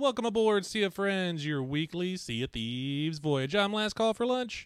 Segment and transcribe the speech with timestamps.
[0.00, 3.54] Welcome aboard, Sea of Friends, your weekly Sea of Thieves voyage.
[3.54, 4.64] I'm Last Call for Lunch.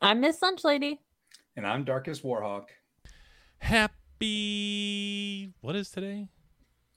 [0.00, 1.02] I'm Miss Lunch Lady.
[1.54, 2.68] And I'm Darkest Warhawk.
[3.58, 5.50] Happy.
[5.60, 6.28] What is today?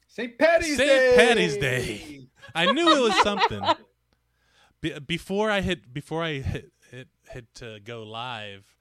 [0.08, 0.40] St.
[0.40, 0.88] Patty's Day.
[0.88, 0.88] St.
[0.88, 1.16] Day.
[1.18, 2.28] Patty's Day.
[2.56, 3.62] I knew it was something.
[4.82, 8.78] Be- before I hit, before I hit, hit, hit to go live,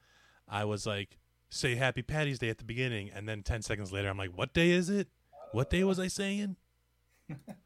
[0.49, 1.19] I was like,
[1.51, 4.55] say Happy Patty's Day at the beginning, and then ten seconds later, I'm like, what
[4.55, 5.09] day is it?
[5.51, 6.55] What day was I saying?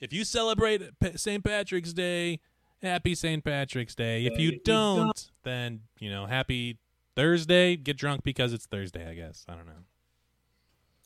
[0.00, 0.82] if you celebrate
[1.16, 1.42] St.
[1.42, 2.40] Patrick's Day,
[2.82, 3.42] happy St.
[3.44, 4.26] Patrick's Day.
[4.26, 6.78] If you don't, then you know, happy
[7.14, 7.76] Thursday.
[7.76, 9.08] Get drunk because it's Thursday.
[9.08, 9.84] I guess I don't know.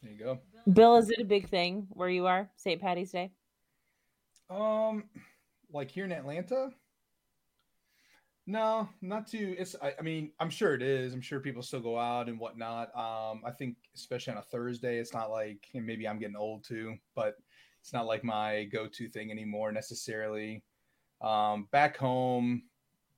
[0.02, 0.38] There you go.
[0.72, 2.80] Bill, is it a big thing where you are, St.
[2.80, 3.30] Patty's Day?
[4.48, 5.04] Um,
[5.72, 6.70] like here in Atlanta.
[8.50, 9.55] No, not too.
[9.56, 9.77] It's.
[9.81, 11.15] I, I mean, I'm sure it is.
[11.15, 12.88] I'm sure people still go out and whatnot.
[12.97, 16.65] Um, I think especially on a Thursday, it's not like and maybe I'm getting old
[16.65, 17.37] too, but
[17.81, 20.65] it's not like my go-to thing anymore necessarily.
[21.21, 22.65] Um, back home,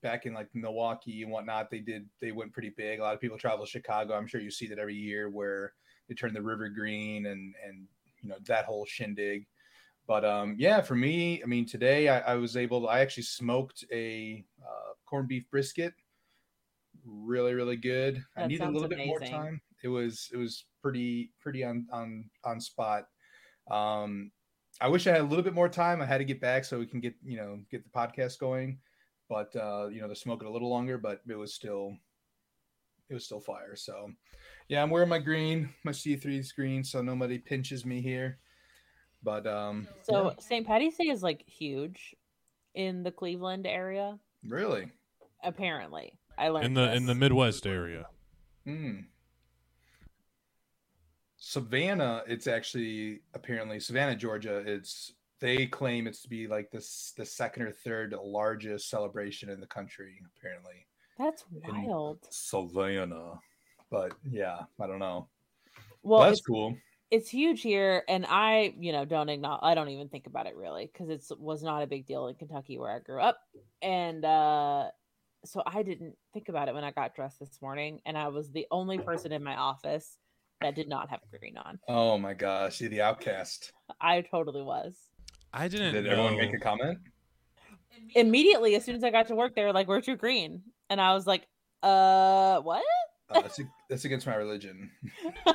[0.03, 3.01] back in like Milwaukee and whatnot, they did they went pretty big.
[3.01, 4.13] A lot of people travel to Chicago.
[4.13, 5.73] I'm sure you see that every year where
[6.11, 7.87] they turn the river green and and
[8.21, 9.47] you know that whole shindig.
[10.07, 12.87] But um, yeah, for me, I mean, today I, I was able to.
[12.89, 15.95] I actually smoked a uh, corned beef brisket.
[17.05, 18.23] Really, really good.
[18.37, 19.61] I That needed a little bit more time.
[19.83, 23.07] It was it was pretty pretty on on on spot.
[23.71, 24.33] Um,
[24.81, 26.03] I wish I had a little bit more time.
[26.03, 28.79] I had to get back so we can get you know get the podcast going,
[29.29, 30.99] but uh, you know to smoke it a little longer.
[30.99, 31.97] But it was still
[33.09, 33.77] it was still fire.
[33.77, 34.11] So
[34.69, 38.39] yeah, I'm wearing my green, my C3 green, so nobody pinches me here.
[39.23, 40.67] But um, So St.
[40.67, 42.15] Patty's Day is like huge
[42.75, 44.19] in the Cleveland area.
[44.47, 44.91] really,
[45.45, 47.15] Apparently, I learned In the in the.
[47.15, 48.07] Midwest area.
[48.65, 49.01] Hmm.
[51.37, 54.63] Savannah, it's actually apparently Savannah, Georgia.
[54.65, 59.61] It's they claim it's to be like this the second or third largest celebration in
[59.61, 60.21] the country.
[60.37, 60.87] Apparently,
[61.19, 62.19] That's in wild.
[62.31, 63.41] Savannah.
[63.91, 65.29] But yeah, I don't know.
[66.05, 66.77] Well, That's cool.
[67.13, 69.61] It's huge here, and I, you know, don't acknowledge.
[69.63, 72.35] I don't even think about it really because it was not a big deal in
[72.35, 73.39] Kentucky where I grew up,
[73.83, 74.87] and uh
[75.45, 78.51] so I didn't think about it when I got dressed this morning, and I was
[78.51, 80.17] the only person in my office
[80.63, 81.79] that did not have green on.
[81.87, 83.73] Oh my gosh, you're the outcast.
[84.01, 84.97] I totally was.
[85.53, 85.93] I didn't.
[85.93, 86.13] Did know.
[86.13, 86.99] everyone make a comment?
[88.15, 90.99] Immediately, as soon as I got to work, they were like, "Where's your green?" And
[90.99, 91.47] I was like,
[91.83, 92.85] "Uh, what?"
[93.35, 94.91] Uh, that's, that's against my religion.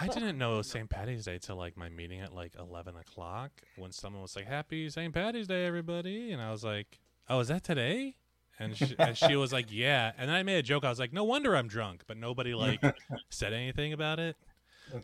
[0.00, 0.88] I didn't know St.
[0.88, 4.88] Patty's Day till like my meeting at like eleven o'clock when someone was like, "Happy
[4.90, 5.12] St.
[5.12, 8.16] Patty's Day, everybody," and I was like, "Oh, is that today?"
[8.58, 10.84] And she, and she was like, "Yeah," and then I made a joke.
[10.84, 12.80] I was like, "No wonder I'm drunk," but nobody like
[13.30, 14.36] said anything about it.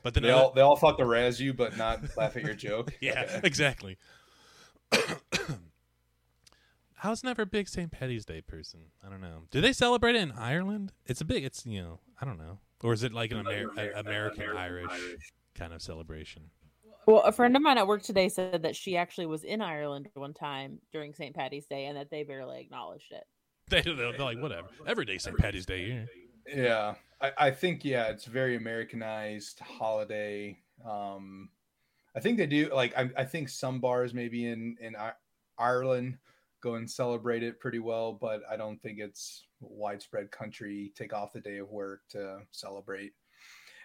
[0.03, 2.55] But then They all they all thought to razz you, but not laugh at your
[2.67, 2.93] joke.
[3.01, 3.41] yeah, Okay.
[3.45, 3.97] exactly.
[7.03, 7.91] I was never a big St.
[7.93, 8.81] Patty's Day person.
[9.07, 9.45] I don't know.
[9.51, 10.93] Do they celebrate it in Ireland?
[11.07, 11.45] It's a big.
[11.45, 12.01] It's you know.
[12.21, 12.59] I don't know.
[12.83, 14.93] Or is it like an Amer- a- American Irish
[15.55, 16.51] kind of celebration?
[17.07, 20.09] well, a friend of mine at work today said that she actually was in Ireland
[20.15, 21.35] one time during St.
[21.35, 23.25] Patty's Day, and that they barely acknowledged it.
[23.71, 24.69] They they're, they're like whatever.
[24.87, 25.37] Every day St.
[25.37, 26.09] Patty's Day here.
[26.47, 30.59] Yeah, I, I think yeah, it's very Americanized holiday.
[30.89, 31.51] Um,
[32.17, 34.97] I think they do like I, I think some bars maybe in in
[35.59, 36.17] Ireland
[36.61, 41.33] go and celebrate it pretty well, but I don't think it's widespread country take off
[41.33, 43.13] the day of work to celebrate.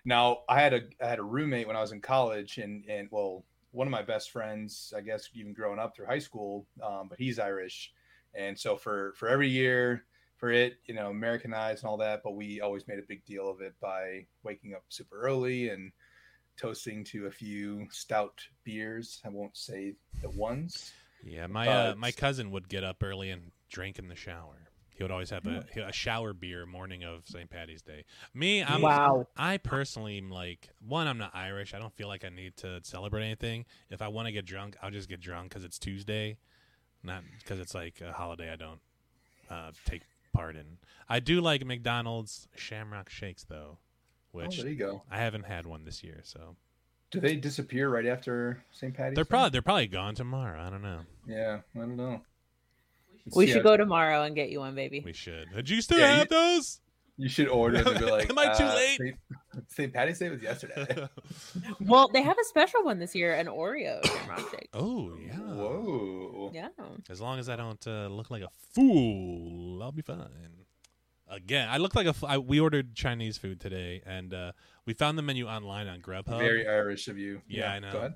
[0.06, 3.08] Now I had a I had a roommate when I was in college, and and
[3.12, 7.08] well, one of my best friends, I guess, even growing up through high school, um,
[7.10, 7.94] but he's Irish,
[8.34, 10.04] and so for for every year
[10.44, 13.50] for it, you know, Americanized and all that, but we always made a big deal
[13.50, 15.92] of it by waking up super early and
[16.58, 19.22] toasting to a few stout beers.
[19.26, 20.92] I won't say the ones.
[21.26, 24.68] Yeah, my uh, my cousin would get up early and drink in the shower.
[24.96, 27.50] He would always have a, a shower beer morning of St.
[27.50, 28.06] Patty's Day.
[28.34, 29.28] Me, I'm Wow.
[29.36, 31.08] I personally am like one.
[31.08, 31.74] I'm not Irish.
[31.74, 33.66] I don't feel like I need to celebrate anything.
[33.90, 36.38] If I want to get drunk, I'll just get drunk because it's Tuesday,
[37.02, 38.52] not because it's like a holiday.
[38.52, 38.80] I don't
[39.50, 40.78] uh, take part in.
[41.10, 43.78] I do like McDonald's Shamrock Shakes though,
[44.36, 45.02] Oh, which there you go.
[45.10, 46.22] I haven't had one this year.
[46.24, 46.56] So
[47.14, 48.92] Do they disappear right after St.
[48.94, 49.16] Patty's?
[49.16, 50.60] they're probably they're probably gone tomorrow.
[50.60, 51.02] I don't know.
[51.28, 52.22] Yeah, I don't know.
[53.36, 55.02] We Yeah, should go tomorrow and get you one, baby.
[55.06, 55.48] We should.
[55.56, 56.80] Did you still Yeah, you- have those?
[57.16, 58.98] You should order and be like, Am I too uh, late?
[58.98, 59.16] St.
[59.68, 59.94] St.
[59.94, 61.08] Patty's Day was yesterday.
[61.80, 65.38] Well, they have a special one this year, an Oreo Shamrock oh yeah.
[65.38, 66.50] Whoa.
[66.52, 66.70] Yeah.
[67.12, 70.26] As long as I don't uh, look like a fool, I'll be fine.
[71.36, 72.14] Again, I look like a.
[72.26, 74.52] I, we ordered Chinese food today, and uh,
[74.86, 76.38] we found the menu online on Grubhub.
[76.38, 77.42] Very Irish of you.
[77.48, 77.92] Yeah, I know.
[77.92, 78.14] Go ahead.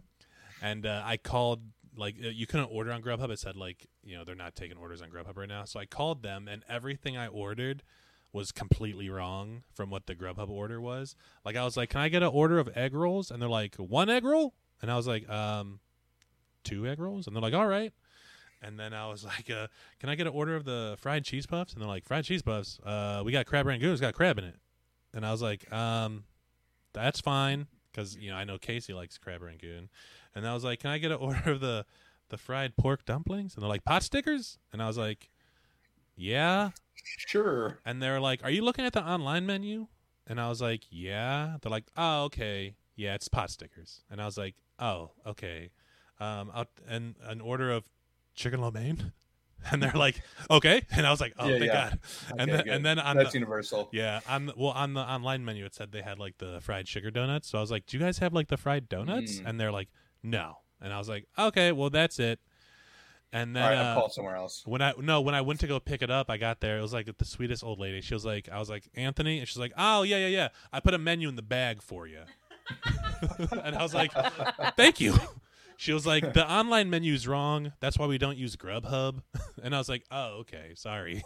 [0.61, 1.61] and uh, I called
[1.95, 3.31] like uh, you couldn't order on Grubhub.
[3.31, 5.65] It said like you know they're not taking orders on Grubhub right now.
[5.65, 7.83] So I called them, and everything I ordered
[8.33, 11.15] was completely wrong from what the Grubhub order was.
[11.43, 13.75] Like I was like, "Can I get an order of egg rolls?" And they're like,
[13.77, 15.79] "One egg roll," and I was like, "Um,
[16.63, 17.93] two egg rolls," and they're like, "All right."
[18.61, 19.67] And then I was like, uh,
[19.99, 22.41] "Can I get an order of the fried cheese puffs?" And they're like, "Fried cheese
[22.41, 22.79] puffs?
[22.83, 23.91] Uh, we got crab rangoon.
[23.91, 24.55] It's got crab in it."
[25.13, 26.25] And I was like, "Um,
[26.93, 29.89] that's fine." Because you know I know Casey likes crab rangoon,
[30.35, 31.85] and I was like, "Can I get an order of the
[32.29, 35.29] the fried pork dumplings?" And they're like, "Pot stickers?" And I was like,
[36.15, 36.71] "Yeah."
[37.03, 37.79] Sure.
[37.85, 39.87] And they're like, "Are you looking at the online menu?"
[40.25, 42.75] And I was like, "Yeah." They're like, "Oh, okay.
[42.95, 45.69] Yeah, it's pot stickers." And I was like, "Oh, okay."
[46.19, 47.83] Um, I'll, and an order of
[48.37, 49.11] chicken lo mein.
[49.71, 51.89] And they're like, "Okay." And I was like, "Oh, Yeah, thank yeah.
[51.89, 51.99] God."
[52.29, 52.73] and Okay, then good.
[52.75, 53.89] and then on That's the, universal.
[53.91, 56.87] yeah, on the, well on the online menu it said they had like the fried
[56.87, 57.49] sugar donuts.
[57.49, 59.45] So I was like, "Do you guys have like the fried donuts?" Mm.
[59.49, 59.89] And they're like,
[60.23, 62.39] "No." And I was like, "Okay, well that's it."
[63.33, 64.61] And then right, uh, somewhere else.
[64.65, 66.77] when I no when I went to go pick it up, I got there.
[66.77, 67.99] It was like the sweetest old lady.
[68.01, 70.47] She was like, I was like Anthony, and she's like, Oh yeah yeah yeah.
[70.71, 72.21] I put a menu in the bag for you.
[73.63, 74.13] and I was like,
[74.77, 75.15] Thank you.
[75.77, 77.71] She was like, The online menu's wrong.
[77.79, 79.21] That's why we don't use Grubhub.
[79.63, 81.23] And I was like, Oh okay, sorry.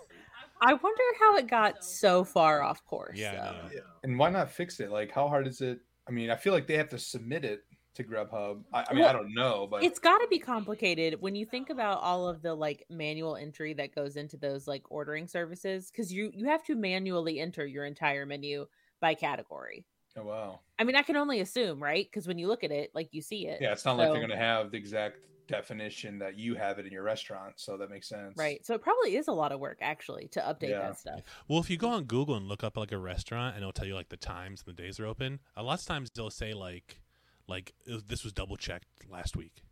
[0.62, 3.18] I wonder how it got so far off course.
[3.18, 3.76] Yeah, I though.
[3.76, 3.84] know.
[4.04, 4.92] And why not fix it?
[4.92, 5.80] Like, how hard is it?
[6.08, 7.64] I mean, I feel like they have to submit it
[7.96, 8.64] to Grubhub.
[8.74, 11.70] I, I mean, I don't know, but It's got to be complicated when you think
[11.70, 16.12] about all of the like manual entry that goes into those like ordering services because
[16.12, 18.66] you you have to manually enter your entire menu
[19.02, 19.86] by category.
[20.18, 20.60] Oh, wow.
[20.80, 22.06] I mean, I can only assume, right?
[22.06, 23.60] Because when you look at it, like you see it.
[23.62, 25.18] Yeah, it's not like they're going to have the exact
[25.48, 27.54] definition that you have it in your restaurant.
[27.58, 28.38] So that makes sense.
[28.38, 28.66] Right.
[28.66, 30.80] So it probably is a lot of work actually to update Yeah.
[30.80, 31.20] that stuff.
[31.48, 33.88] Well, if you go on Google and look up like a restaurant, and it'll tell
[33.88, 35.40] you like the times and the days they're open.
[35.58, 37.02] A lot of times they'll say like,
[37.48, 39.64] like oh, this was double checked last week.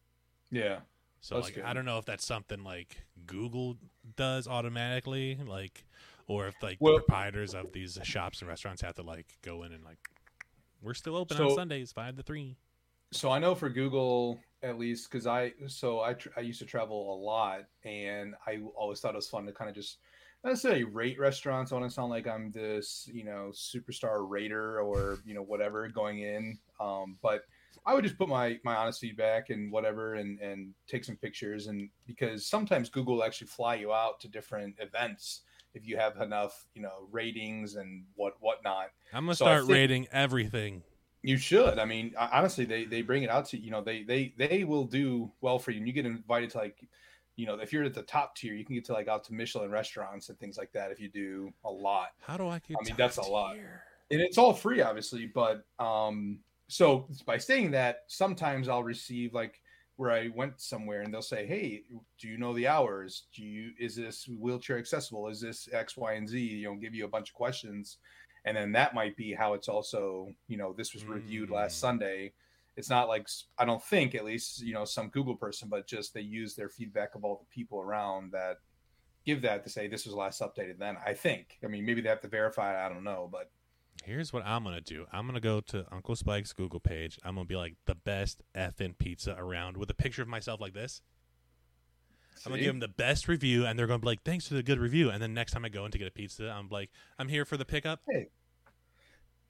[0.51, 0.79] Yeah.
[1.21, 1.63] So That's like good.
[1.65, 3.77] I don't know if that's something like Google
[4.15, 5.85] does automatically, like,
[6.27, 9.63] or if like Well- the proprietors of these shops and restaurants have to like go
[9.63, 9.97] in and like,
[10.81, 12.55] we're still open on Sundays five to three.
[13.11, 16.65] so I know for Google at least because I so I tr- I used to
[16.65, 19.97] travel a lot and I always thought it was fun to kind of just
[20.43, 21.71] not necessarily rate restaurants.
[21.71, 25.87] I want to sound like I'm this you know superstar rater or you know whatever
[25.89, 27.43] going in, um, but
[27.85, 31.67] I would just put my my honest feedback and whatever and and take some pictures
[31.67, 35.41] and because sometimes Google will actually fly you out to different events
[35.73, 38.87] if you have enough you know ratings and what whatnot.
[39.13, 40.83] I'm gonna So start rating everything.
[41.21, 41.79] You should.
[41.79, 44.85] I mean, honestly, they they bring it out to you know they they they will
[44.85, 46.77] do well for you, and you get invited to like,
[47.35, 49.33] you know, if you're at the top tier, you can get to like out to
[49.33, 52.77] Michelin restaurants and things like that if you do a lot, How do I get?
[52.81, 53.53] I mean, that's a lot.
[53.55, 53.83] tier?
[54.11, 55.25] and it's all free, obviously.
[55.27, 59.61] But um, so by saying that, sometimes I'll receive like
[59.99, 61.83] where I went somewhere and they'll say, "Hey,
[62.17, 63.23] do you know the hours?
[63.35, 65.27] Do you is this wheelchair accessible?
[65.27, 67.97] Is this X, Y, and Z?" You know, give you a bunch of questions,
[68.45, 71.81] and then that might be how it's also, you know, this was reviewed last Mm.
[71.81, 72.33] Sunday.
[72.77, 73.27] It's not like
[73.57, 76.69] I don't think at least you know some Google person, but just they use their
[76.69, 78.59] feedback of all the people around that
[79.25, 80.77] give that to say this was last updated.
[80.79, 82.85] Then I think, I mean, maybe they have to verify.
[82.85, 83.51] I don't know, but
[84.03, 85.05] Here's what I'm gonna do.
[85.11, 87.19] I'm gonna go to Uncle Spike's Google page.
[87.23, 90.73] I'm gonna be like the best effing pizza around with a picture of myself like
[90.73, 91.01] this.
[92.45, 92.65] I'm gonna See?
[92.65, 95.09] give them the best review, and they're gonna be like, "Thanks for the good review."
[95.09, 97.45] And then next time I go in to get a pizza, I'm like, "I'm here
[97.45, 98.01] for the pickup."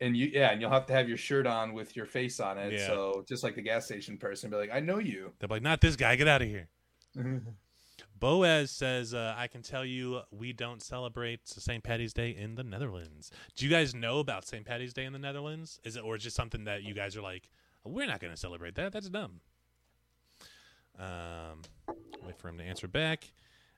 [0.01, 2.57] and you yeah, and you'll have to have your shirt on with your face on
[2.57, 2.73] it.
[2.73, 2.87] Yeah.
[2.87, 5.33] So just like the gas station person, be like, I know you.
[5.39, 6.15] They're like, not this guy.
[6.15, 6.69] Get out of here.
[8.19, 11.83] Boaz says, uh, I can tell you we don't celebrate St.
[11.83, 13.31] Patty's Day in the Netherlands.
[13.55, 14.65] Do you guys know about St.
[14.65, 15.79] Patty's Day in the Netherlands?
[15.83, 17.49] Is it or is it just something that you guys are like,
[17.83, 18.91] we're not going to celebrate that?
[18.91, 19.39] That's dumb.
[20.99, 21.61] Um,
[22.25, 23.31] wait for him to answer back,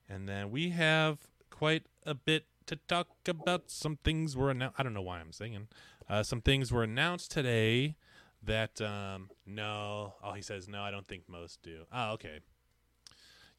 [0.09, 1.19] and then we have
[1.51, 3.69] quite a bit to talk about.
[3.69, 4.75] Some things were announced.
[4.79, 5.67] I don't know why I'm singing.
[6.09, 7.95] Uh, some things were announced today
[8.41, 10.15] that um, no.
[10.23, 10.81] Oh, he says no.
[10.81, 11.83] I don't think most do.
[11.93, 12.39] Oh, okay.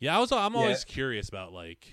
[0.03, 0.33] Yeah, I was.
[0.33, 0.59] I'm Yeah.
[0.59, 1.87] always curious about like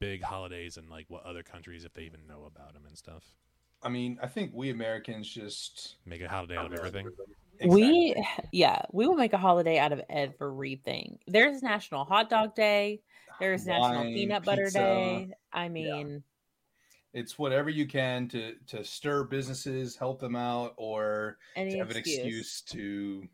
[0.00, 3.36] big holidays and like what other countries if they even know about them and stuff.
[3.84, 7.08] I mean, I think we Americans just Make a holiday out of everything.
[7.64, 8.20] We,
[8.52, 11.20] yeah, we will make a holiday out of everything.
[11.28, 13.00] There's National Hot Dog Day.
[13.38, 14.78] There's National Wine, Peanut Butter pizza.
[14.78, 15.30] Day.
[15.52, 16.24] I mean,
[17.12, 21.90] it's whatever you can to to stir businesses, help them out, or any to have
[21.92, 22.18] an excuse.
[22.18, 23.28] excuse to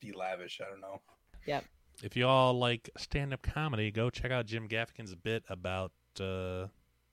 [0.00, 0.62] be lavish.
[0.66, 1.02] I don't know.
[1.44, 1.64] Yep.
[2.02, 6.66] If you all like stand-up comedy, go check out Jim Gaffigan's bit about uh,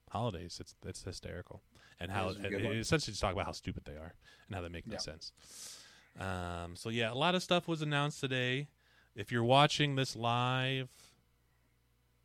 [0.09, 0.57] holidays.
[0.59, 1.61] It's it's hysterical,
[1.99, 4.13] and how It is a it, it essentially just talk about how stupid they are
[4.47, 4.97] and how they make no Yeah.
[4.99, 5.31] sense.
[6.19, 8.67] Um, so yeah, a lot of stuff was announced today.
[9.15, 10.89] If you're watching this live,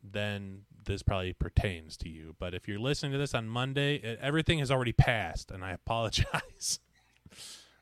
[0.03, 2.35] then this probably pertains to you.
[2.39, 5.71] But if you're listening to this on Monday, it, everything has already passed, and I
[5.73, 6.79] apologize.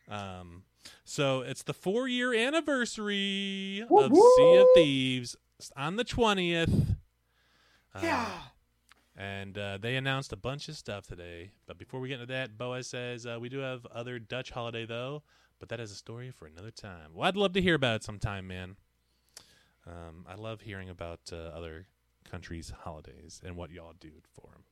[0.09, 0.63] um,
[1.03, 6.97] so it's the four year anniversary of Sea of Thieves It's on the twentieth.
[8.01, 8.27] Yeah.
[9.17, 11.51] And uh, they announced a bunch of stuff today.
[11.67, 14.85] But before we get into that, Boaz says uh, we do have other Dutch holiday
[14.85, 15.23] though,
[15.59, 17.11] but that is a story for another time.
[17.13, 18.75] Well, I'd love to hear about it sometime, man.
[19.87, 21.87] Um, I love hearing about uh, other
[22.29, 24.63] countries' holidays and what y'all do for them.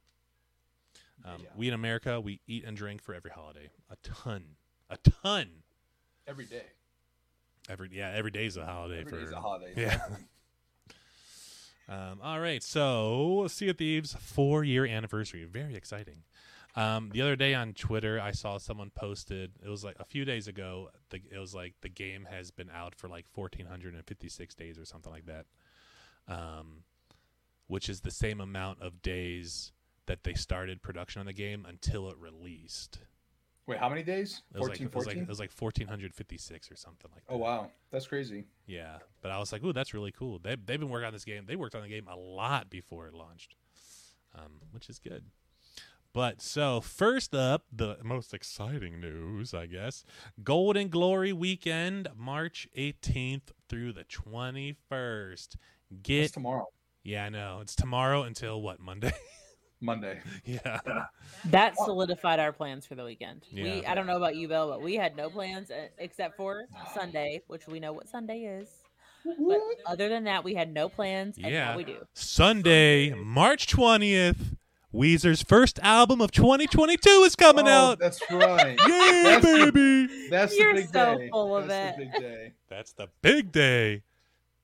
[1.24, 1.50] Um, Yeah.
[1.56, 4.44] We in America, we eat and drink for every holiday, a ton,
[4.90, 5.63] a ton.
[6.28, 6.64] Every day.
[7.70, 9.74] Every yeah, every day's a holiday Every for day's a holiday.
[9.78, 10.00] Yeah.
[11.90, 16.24] Um, all right, so Sea of Thieves four year anniversary, very exciting.
[16.76, 19.52] Um, the other day on Twitter, I saw someone posted.
[19.64, 20.90] It was like a few days ago.
[21.10, 24.30] The, it was like the game has been out for like fourteen hundred and fifty
[24.30, 25.46] six days or something like that,
[26.28, 26.84] um,
[27.68, 29.74] which is the same amount of days
[30.06, 33.00] that they started production on the game until it released.
[33.66, 34.42] Wait, how many days?
[34.54, 36.76] It was 14, like it was like it was like fourteen hundred fifty six or
[36.76, 37.34] something like that.
[37.34, 38.44] oh wow, that's crazy.
[38.68, 41.24] Yeah, but I was like, "Ooh, that's really cool." They they've been working on this
[41.26, 41.46] game.
[41.46, 43.56] They worked on the game a lot before it launched,
[44.36, 45.26] um, which is good.
[46.14, 50.04] But so first up, the most exciting news, I guess,
[50.44, 55.56] Golden Glory weekend, March 18th through the 21st.
[56.04, 56.68] Get It's tomorrow,
[57.04, 59.14] yeah, I know it's tomorrow until what Monday?
[59.84, 60.20] Monday.
[60.46, 60.80] yeah,
[61.46, 63.42] that solidified our plans for the weekend.
[63.54, 66.64] We, I don't know about you, Bill, but we had no plans uh, except for
[66.94, 68.70] Sunday, which we know what Sunday is.
[69.26, 71.38] But other than that, we had no plans.
[71.38, 71.72] And yeah.
[71.72, 71.98] now we do.
[72.14, 74.58] Sunday, March 20th,
[74.94, 78.00] Weezer's first album of 2022 is coming Oh, out.
[78.00, 78.78] That's right.
[78.88, 80.30] Yay, That's the- baby!
[80.30, 81.30] That's You're the big so day.
[81.30, 82.00] full of That's it.
[82.00, 82.52] the big day.
[82.70, 84.04] That's the big day.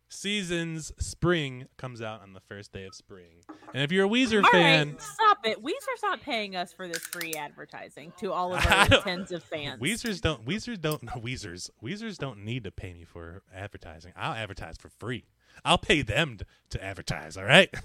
[0.09, 3.43] Seasons Spring comes out on the first day of spring.
[3.73, 5.63] And if you're a Weezer All fan, right, stop it.
[5.63, 9.79] Weezer's not paying us for this free advertising to all of our tens of fans.
[9.79, 14.11] Weezers don't Weezers don't no, Weezers Weezers don't need to pay me for advertising.
[14.17, 15.25] I'll advertise for free.
[15.63, 17.73] I'll pay them to, to advertise, all right?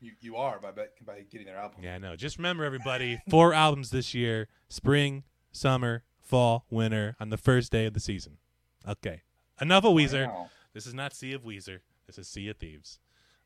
[0.00, 1.80] You, you are by by getting their album.
[1.82, 2.14] Yeah, I know.
[2.14, 7.86] Just remember everybody, four albums this year, spring, summer, fall, winter on the first day
[7.86, 8.38] of the season.
[8.86, 9.22] Okay.
[9.60, 10.28] Enough of Weezer.
[10.28, 10.50] Wow.
[10.78, 11.80] This is not Sea of Weezer.
[12.06, 13.00] This is Sea of Thieves.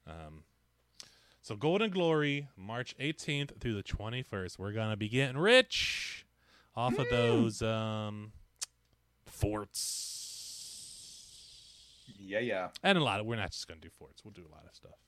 [0.06, 0.42] Um,
[1.40, 4.58] so Golden Glory, March 18th through the 21st.
[4.58, 6.26] We're gonna be getting rich
[6.76, 8.32] off of those um,
[9.24, 9.64] forts,
[12.18, 12.68] Yeah, yeah.
[12.82, 13.24] and a lot of.
[13.24, 14.22] We're not just gonna do forts.
[14.26, 14.98] We'll do a lot of stuff.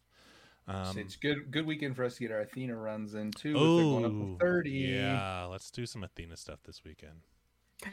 [0.67, 1.51] So Um, it's good.
[1.51, 3.51] Good weekend for us to get our Athena runs in too.
[3.51, 4.71] if they're going up oh, to thirty.
[4.71, 5.45] yeah.
[5.45, 7.27] Let's do some Athena stuff this weekend.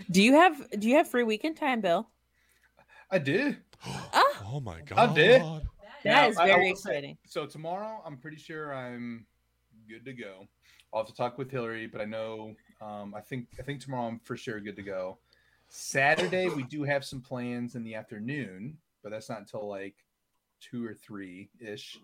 [0.09, 2.07] Do you have Do you have free weekend time, Bill?
[3.11, 3.57] I did.
[3.85, 4.97] Ah, Oh my god!
[4.99, 5.15] I god!
[5.15, 5.41] did.
[5.41, 5.63] that
[6.05, 7.17] Now, is I- I very say- exciting.
[7.25, 9.25] So tomorrow, I'm pretty sure I'm
[9.87, 10.47] good to go.
[10.93, 14.07] I'll have to talk with Hillary, but I know um, I think I think tomorrow
[14.07, 15.19] I'm for sure good to go.
[15.69, 19.95] Saturday we do have some plans in the afternoon, but that's not until like
[20.59, 21.97] two or three ish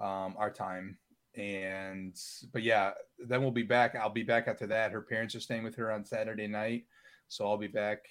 [0.00, 0.96] um, our time.
[1.36, 2.18] And
[2.52, 3.94] but yeah, then we'll be back.
[3.94, 4.92] I'll be back after that.
[4.92, 6.84] Her parents are staying with her on Saturday night,
[7.28, 8.06] so I'll be back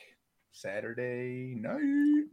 [0.53, 2.25] Saturday night.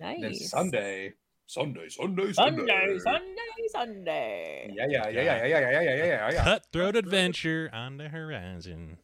[0.00, 0.20] Nice.
[0.20, 1.14] Then Sunday,
[1.46, 4.72] Sunday, Sunday, Sunday, Sunday, Sunday, Sunday.
[4.76, 6.44] Yeah, yeah, yeah, yeah, yeah, yeah, yeah, yeah, yeah, yeah.
[6.44, 8.98] Cutthroat adventure on the horizon.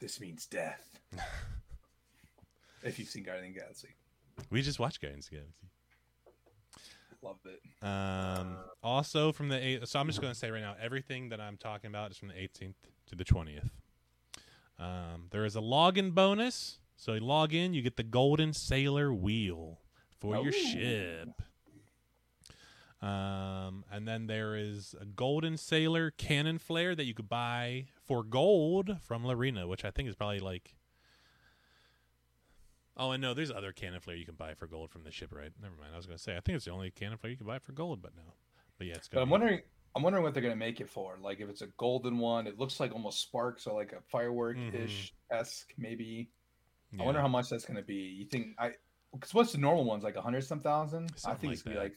[0.00, 0.98] this means death.
[2.82, 3.88] if you've seen Guardian of the Galaxy,
[4.50, 5.54] We just watched Guardians of the Galaxy.
[7.22, 7.60] loved it.
[7.84, 11.40] Um, also from the eight, so I'm just going to say right now, everything that
[11.40, 12.74] I'm talking about is from the 18th
[13.08, 13.70] to the 20th.
[14.78, 19.14] Um, there is a login bonus, so you log in, you get the Golden Sailor
[19.14, 19.78] wheel
[20.18, 21.40] for your ship.
[23.00, 28.24] Um, and then there is a Golden Sailor cannon flare that you could buy for
[28.24, 30.74] gold from Larinna, which I think is probably like.
[32.96, 35.32] Oh, and no, there's other cannon flare you can buy for gold from the ship,
[35.32, 35.52] right?
[35.62, 35.90] Never mind.
[35.94, 37.70] I was gonna say I think it's the only cannon flare you can buy for
[37.70, 38.34] gold, but no.
[38.76, 39.06] But yeah, it's.
[39.06, 39.60] But I'm be- wondering,
[39.94, 41.16] I'm wondering what they're gonna make it for.
[41.22, 44.56] Like if it's a golden one, it looks like almost sparks or like a firework
[44.74, 46.30] ish esque maybe.
[46.92, 47.02] Yeah.
[47.02, 47.94] I wonder how much that's gonna be.
[47.94, 48.72] You think I?
[49.12, 51.12] Because what's the normal ones like a hundred some thousand?
[51.24, 51.82] I think like it's gonna that.
[51.82, 51.96] be like.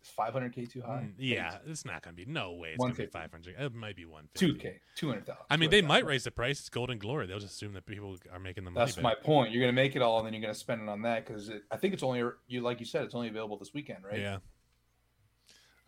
[0.00, 1.08] Is 500k too high?
[1.08, 2.24] Mm, yeah, it's not gonna be.
[2.24, 2.68] No way.
[2.68, 3.56] It's gonna be 150.
[3.56, 3.56] 500.
[3.58, 4.68] It might be 150.
[4.68, 5.42] 2k, 200,000.
[5.50, 6.60] I mean, they might raise the price.
[6.60, 7.26] It's Golden Glory.
[7.26, 8.86] They'll just assume that people are making the money.
[8.86, 9.50] That's my point.
[9.50, 11.76] You're gonna make it all, and then you're gonna spend it on that because I
[11.78, 14.20] think it's only you like you said it's only available this weekend, right?
[14.20, 14.38] Yeah.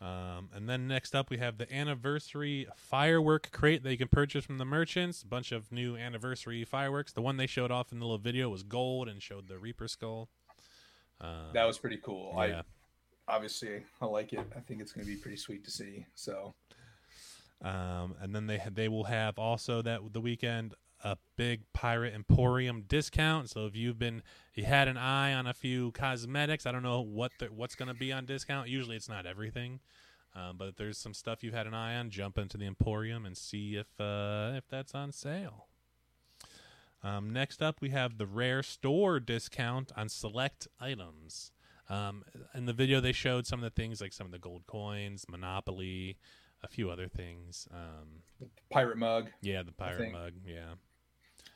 [0.00, 4.44] Um, and then next up, we have the anniversary firework crate that you can purchase
[4.46, 5.22] from the merchants.
[5.22, 7.12] A bunch of new anniversary fireworks.
[7.12, 9.88] The one they showed off in the little video was gold and showed the Reaper
[9.88, 10.30] skull.
[11.20, 12.32] Um, That was pretty cool.
[12.48, 12.62] yeah.
[13.28, 14.40] I obviously I like it.
[14.56, 16.06] I think it's gonna be pretty sweet to see.
[16.14, 16.54] So
[17.62, 22.82] Um, and then they they will have also that the weekend a big Pirate Emporium
[22.86, 23.50] discount.
[23.50, 24.22] So if you've been
[24.54, 27.88] you had an eye on a few cosmetics, I don't know what the, what's going
[27.88, 28.68] to be on discount.
[28.68, 29.80] Usually it's not everything,
[30.34, 32.10] um, but if there's some stuff you've had an eye on.
[32.10, 35.66] Jump into the Emporium and see if uh, if that's on sale.
[37.02, 41.52] Um, next up, we have the rare store discount on select items.
[41.88, 44.66] Um, in the video, they showed some of the things like some of the gold
[44.66, 46.18] coins, Monopoly,
[46.62, 47.66] a few other things.
[47.72, 50.34] Um, pirate mug, yeah, the pirate mug.
[50.46, 50.74] Yeah,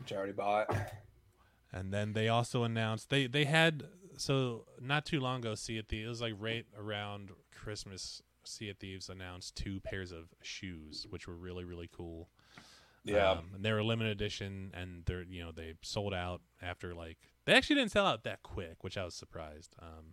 [0.04, 0.68] which I already bought.
[1.73, 3.84] and then they also announced they they had
[4.17, 5.54] so not too long ago.
[5.54, 8.23] Sea of Thieves it was like right around Christmas.
[8.45, 12.28] Sea of Thieves announced two pairs of shoes, which were really really cool.
[13.02, 13.32] Yeah.
[13.32, 16.95] Um, and they were a limited edition, and they're you know they sold out after
[16.95, 19.75] like they actually didn't sell out that quick, which I was surprised.
[19.80, 20.12] Um,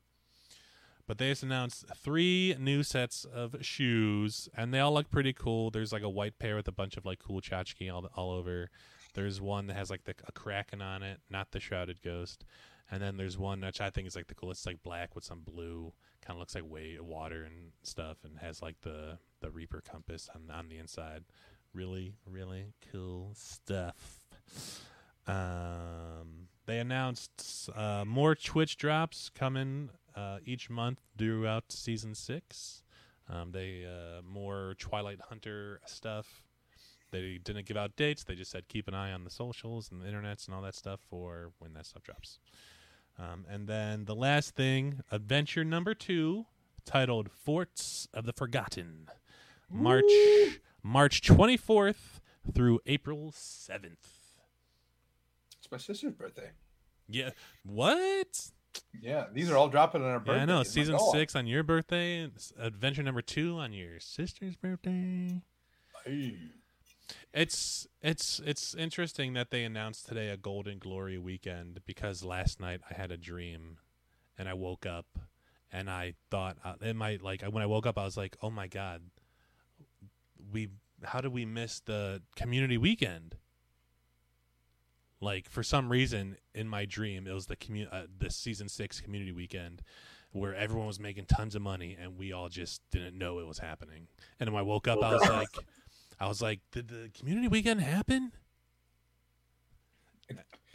[1.07, 5.69] but they just announced three new sets of shoes, and they all look pretty cool.
[5.69, 8.69] There's like a white pair with a bunch of like cool tchotchke all all over.
[9.13, 12.45] There's one that has like the, a kraken on it, not the shrouded ghost.
[12.89, 15.41] And then there's one which I think is like the coolest, like black with some
[15.41, 15.93] blue,
[16.25, 20.29] kind of looks like way water and stuff, and has like the the Reaper compass
[20.35, 21.23] on on the inside.
[21.73, 24.19] Really, really cool stuff.
[25.25, 32.83] Um, they announced uh, more Twitch drops coming uh, each month throughout season six.
[33.29, 36.43] Um, they uh, more Twilight Hunter stuff.
[37.11, 38.23] They didn't give out dates.
[38.23, 40.75] They just said keep an eye on the socials and the internets and all that
[40.75, 42.39] stuff for when that stuff drops.
[43.19, 46.45] Um, and then the last thing, adventure number two,
[46.85, 49.07] titled Forts of the Forgotten,
[49.69, 50.05] March
[50.81, 52.21] March twenty fourth
[52.55, 54.07] through April seventh.
[55.59, 56.51] It's my sister's birthday.
[57.07, 57.31] Yeah,
[57.63, 58.51] what?
[59.01, 60.37] Yeah, these are all dropping on our birthday.
[60.37, 60.63] Yeah, I know.
[60.63, 61.11] Season God.
[61.11, 65.41] six on your birthday, adventure number two on your sister's birthday.
[66.05, 66.37] Hey.
[67.33, 72.81] It's it's it's interesting that they announced today a Golden Glory weekend because last night
[72.89, 73.77] I had a dream,
[74.37, 75.05] and I woke up,
[75.71, 78.49] and I thought uh, it might like when I woke up I was like, oh
[78.49, 79.01] my god,
[80.51, 80.69] we
[81.03, 83.35] how did we miss the community weekend?
[85.21, 88.99] Like for some reason in my dream it was the commu- uh, the season six
[88.99, 89.83] community weekend
[90.33, 93.59] where everyone was making tons of money and we all just didn't know it was
[93.59, 94.07] happening.
[94.39, 95.65] And when I woke up I was like.
[96.21, 98.31] I was like, did the community weekend happen?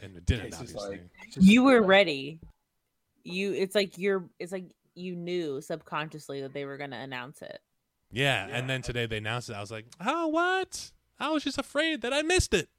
[0.01, 0.53] And it didn't.
[0.53, 0.89] Obviously.
[0.89, 2.41] like, You were ready.
[3.23, 7.61] You it's like you're it's like you knew subconsciously that they were gonna announce it.
[8.11, 9.53] yeah, and then today they announced it.
[9.53, 10.91] I was like, oh, what?
[11.19, 12.69] I was just afraid that I missed it.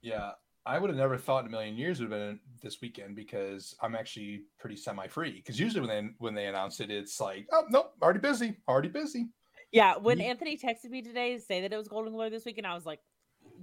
[0.00, 0.32] Yeah,
[0.66, 3.14] I would have never thought in a million years it would have been this weekend
[3.14, 5.32] because I'm actually pretty semi-free.
[5.32, 8.88] Because usually when they when they announce it, it's like, oh nope, already busy, already
[8.88, 9.28] busy.
[9.72, 12.44] Yeah, when Ye- Anthony texted me today to say that it was Golden Glory this
[12.44, 13.00] weekend, I was like,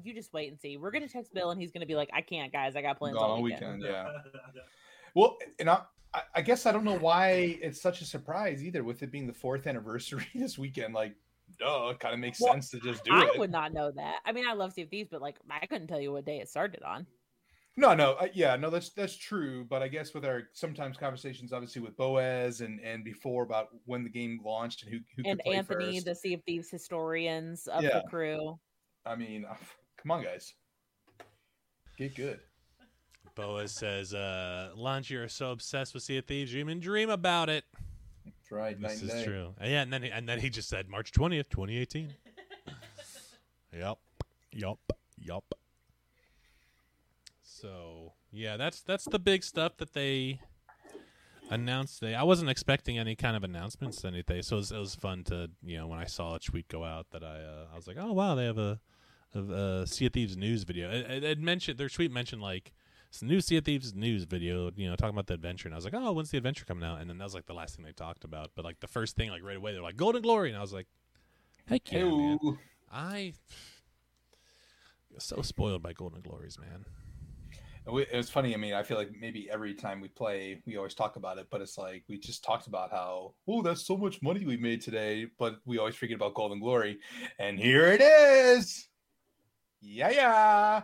[0.03, 0.75] "You just wait and see.
[0.77, 2.75] We're gonna text Bill, and he's gonna be like, I can't, guys.
[2.75, 4.61] I got plans Gone all all weekend." weekend, yeah.
[5.15, 5.81] Well, and I,
[6.13, 9.27] I- I guess I don't know why it's such a surprise either, with it being
[9.27, 10.93] the fourth anniversary this weekend.
[10.93, 11.15] Like,
[11.59, 13.31] duh, it kind of makes Well, sense to just do I it.
[13.35, 14.19] I would not know that.
[14.25, 16.39] I mean, I love Sea of Thieves, but like, I couldn't tell you what day
[16.39, 17.05] it started on.
[17.77, 19.65] No, no, uh, yeah, no, that's that's true.
[19.69, 24.03] But I guess with our sometimes conversations, obviously with Boaz and and before about when
[24.03, 26.05] the game launched and who who And could play Anthony, first.
[26.05, 28.01] the Sea of Thieves historians of Yeah.
[28.01, 28.59] the crew.
[29.05, 29.55] I mean, uh,
[29.97, 30.53] come on, guys.
[31.97, 32.39] Get good.
[33.35, 37.47] Boaz says, uh, Lunch, you're so obsessed with Sea of Thieves, you even dream about
[37.49, 37.63] it.
[38.25, 38.75] That's right.
[38.79, 39.23] This night is and day.
[39.25, 39.55] true.
[39.59, 42.13] And yeah, and then he, and then he just said March 20th, 2018.
[43.73, 43.97] yep.
[44.51, 44.79] Yup.
[45.17, 45.45] Yup.
[47.59, 50.39] So, yeah, that's that's the big stuff that they
[51.49, 52.15] announced today.
[52.15, 54.41] I wasn't expecting any kind of announcements anything.
[54.43, 56.83] So it was, it was fun to, you know, when I saw a tweet go
[56.83, 58.79] out that I uh, I was like, "Oh, wow, they have a
[59.35, 62.71] a, a Sea of Thieves news video." It, it, it mentioned their tweet mentioned like
[63.09, 65.67] it's new Sea of Thieves news video, you know, talking about the adventure.
[65.67, 67.01] And I was like, oh, when's the adventure coming out?
[67.01, 68.51] And then that was like the last thing they talked about.
[68.55, 70.49] But like the first thing, like right away, they're like, Golden Glory.
[70.49, 70.85] And I was like,
[71.65, 72.37] heck yeah, man.
[72.91, 73.33] I
[75.17, 76.85] so spoiled by Golden Glories, man.
[77.87, 78.53] It was funny.
[78.53, 81.47] I mean, I feel like maybe every time we play, we always talk about it,
[81.49, 84.81] but it's like we just talked about how, oh, that's so much money we made
[84.81, 86.99] today, but we always forget about Golden Glory.
[87.39, 88.87] And here it is.
[89.81, 90.83] Yeah, yeah.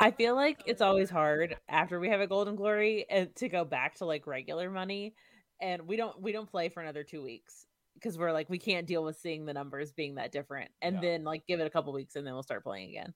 [0.00, 3.64] I feel like it's always hard after we have a golden glory and to go
[3.64, 5.14] back to like regular money,
[5.60, 8.88] and we don't we don't play for another two weeks because we're like we can't
[8.88, 11.00] deal with seeing the numbers being that different, and Yeah.
[11.00, 13.14] then like give it a couple weeks and then we'll start playing again.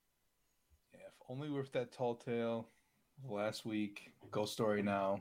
[1.28, 2.68] Yeah, if only with that tall tale
[3.28, 5.20] last week, Ghost Story now,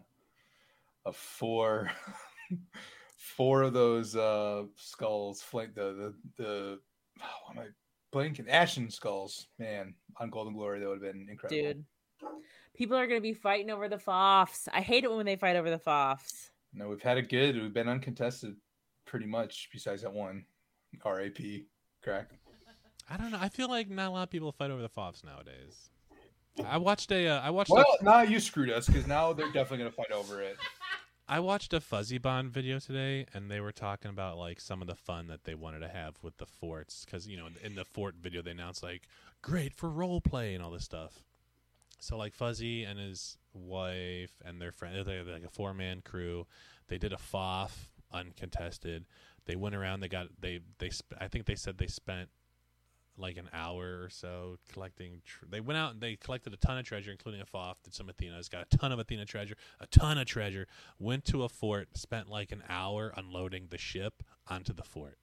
[1.05, 1.91] of four,
[3.17, 6.79] four of those uh skulls, flank the the the.
[7.21, 7.67] Oh, am I
[8.15, 8.49] blanking?
[8.49, 11.61] Ashen skulls, man, on Golden Glory that would have been incredible.
[11.61, 11.85] Dude,
[12.75, 14.67] people are gonna be fighting over the foffs.
[14.71, 16.49] I hate it when they fight over the foffs.
[16.73, 17.55] No, we've had it good.
[17.55, 18.55] We've been uncontested
[19.05, 20.45] pretty much, besides that one
[21.03, 21.37] RAP
[22.03, 22.31] crack.
[23.09, 23.39] I don't know.
[23.39, 25.89] I feel like not a lot of people fight over the FOFs nowadays.
[26.65, 29.51] I watched a uh, I watched Well, a, now you screwed us because now they're
[29.51, 30.57] definitely gonna fight over it.
[31.29, 34.87] I watched a Fuzzy Bond video today, and they were talking about like some of
[34.87, 37.85] the fun that they wanted to have with the forts, because you know in the
[37.85, 39.03] fort video they announced like
[39.41, 41.23] great for role play and all this stuff.
[41.99, 46.01] So like Fuzzy and his wife and their friend, they had like a four man
[46.01, 46.45] crew.
[46.87, 49.05] They did a FOF uncontested.
[49.45, 49.99] They went around.
[49.99, 50.89] They got they they.
[50.91, 52.29] Sp- I think they said they spent
[53.17, 55.21] like an hour or so collecting.
[55.25, 57.81] Tr- they went out and they collected a ton of treasure, including a FOF.
[57.83, 60.67] Did some Athena's, got a ton of Athena treasure, a ton of treasure.
[60.99, 65.17] Went to a fort, spent like an hour unloading the ship onto the fort,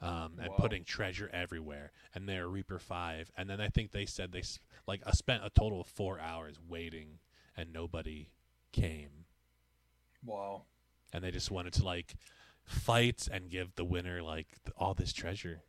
[0.00, 0.56] um, and Wow.
[0.58, 1.92] putting treasure everywhere.
[2.14, 5.44] And they're Reaper Five, and then I think they said they s- like uh, spent
[5.44, 7.18] a total of four hours waiting,
[7.56, 8.30] and nobody
[8.72, 9.24] came,
[10.24, 10.64] Wow.
[11.12, 12.14] and they just wanted to like
[12.64, 15.62] fight and give the winner like th- all this treasure.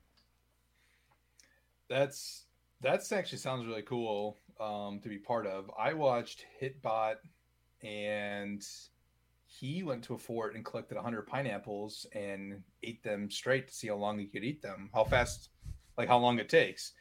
[1.89, 2.45] That's
[2.81, 5.69] that's actually sounds really cool um, to be part of.
[5.77, 7.15] I watched Hitbot,
[7.83, 8.63] and
[9.45, 13.87] he went to a fort and collected 100 pineapples and ate them straight to see
[13.87, 15.49] how long he could eat them, how fast,
[15.97, 16.93] like how long it takes.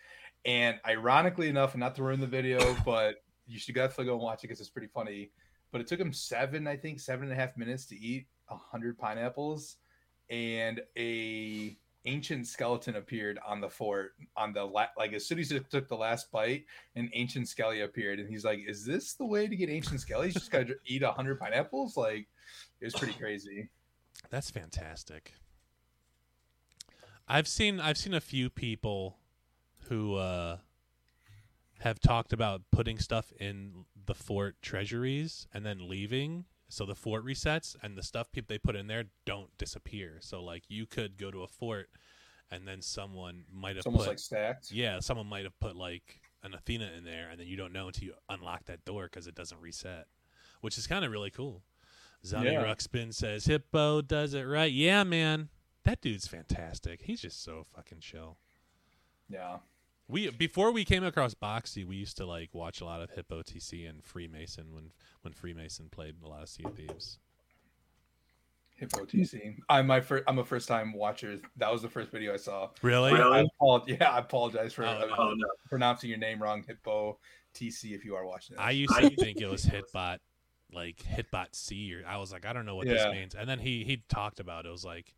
[0.45, 4.23] And ironically enough, and not to ruin the video, but you should definitely go and
[4.23, 5.31] watch it because it's pretty funny.
[5.71, 8.99] But it took him seven, I think, seven and a half minutes to eat 100
[8.99, 9.77] pineapples,
[10.31, 15.51] and a ancient skeleton appeared on the fort on the la- like as soon as
[15.51, 16.65] he took the last bite
[16.97, 20.33] an ancient skelly appeared and he's like is this the way to get ancient skellies?
[20.33, 21.97] Just gotta eat 100 pineapples?
[21.97, 22.27] Like
[22.81, 23.69] it was pretty crazy.
[24.31, 25.33] That's fantastic.
[27.29, 29.19] I've seen I've seen a few people
[29.89, 30.59] who uh,
[31.81, 37.25] have talked about putting stuff in the fort treasuries and then leaving, so the fort
[37.25, 40.19] resets and the stuff people they put in there don't disappear.
[40.21, 41.89] So like you could go to a fort
[42.51, 45.77] and then someone might have it's almost put like stacked yeah someone might have put
[45.77, 49.05] like an Athena in there and then you don't know until you unlock that door
[49.05, 50.07] because it doesn't reset,
[50.61, 51.63] which is kind of really cool.
[52.25, 52.65] Zombie Yeah.
[52.65, 54.73] Ruxpin says Hippo does it right.
[54.73, 55.49] Yeah, man,
[55.85, 57.03] that dude's fantastic.
[57.03, 58.39] He's just so fucking chill.
[59.29, 59.59] yeah
[60.09, 63.43] We before we came across Boxy, we used to like watch a lot of Hippo
[63.43, 64.91] TC and Freemason when
[65.23, 67.19] when Freemason played a lot of Sea of Thieves.
[68.77, 72.33] hippo tc i'm my first i'm a first time watcher that was the first video
[72.33, 73.11] i saw Really?
[73.11, 75.15] I apol- yeah i apologize for Oh, uh.
[75.19, 75.49] Oh no.
[75.69, 77.19] pronouncing your name wrong hippo
[77.57, 78.65] tc if you are watching this.
[78.65, 80.19] I used to think it was Hitbot,
[80.73, 83.35] like Hitbot C, or I was like, I don't know what this means.
[83.35, 84.69] And then he he talked about it.
[84.69, 85.13] it was like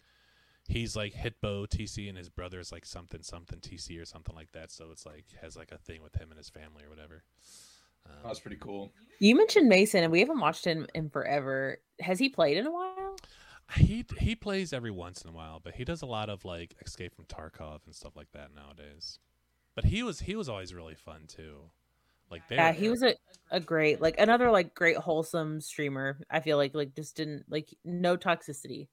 [0.71, 4.53] he's like Hitbo TC, and his brother is like something something TC or something like
[4.53, 4.71] that.
[4.71, 7.25] So it's like has like a thing with him and his family or whatever.
[8.07, 11.79] Um, that was pretty cool You mentioned Mason, and we haven't watched him in forever.
[12.01, 13.17] Has he played in a while?
[13.77, 16.75] he he plays every once in a while, but he does a lot of like
[16.85, 19.19] Escape from Tarkov and stuff like that nowadays.
[19.75, 21.71] But he was he was always really fun too.
[22.31, 23.15] Like they Yeah, were- he was a,
[23.51, 26.21] a great like another like great wholesome streamer.
[26.31, 28.89] I feel like like just didn't like no toxicity.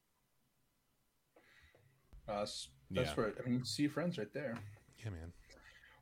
[2.28, 3.14] Uh, that's Yeah.
[3.14, 4.56] where i mean see your friends right there
[4.98, 5.32] yeah man.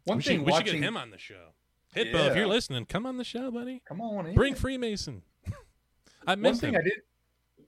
[0.05, 1.49] one we thing should, we should get him on the show.
[1.95, 3.81] Hitbo, if you're listening, come on the show, buddy.
[3.87, 4.35] Come on, in.
[4.35, 5.23] Bring Freemason.
[6.27, 6.81] I one thing him.
[6.81, 6.93] I did.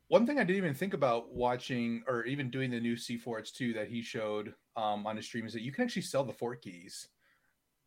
[0.08, 3.50] One thing I didn't even think about watching or even doing the new Sea Forts
[3.50, 6.32] too that he showed um, on his stream is that you can actually sell the
[6.32, 7.08] fort keys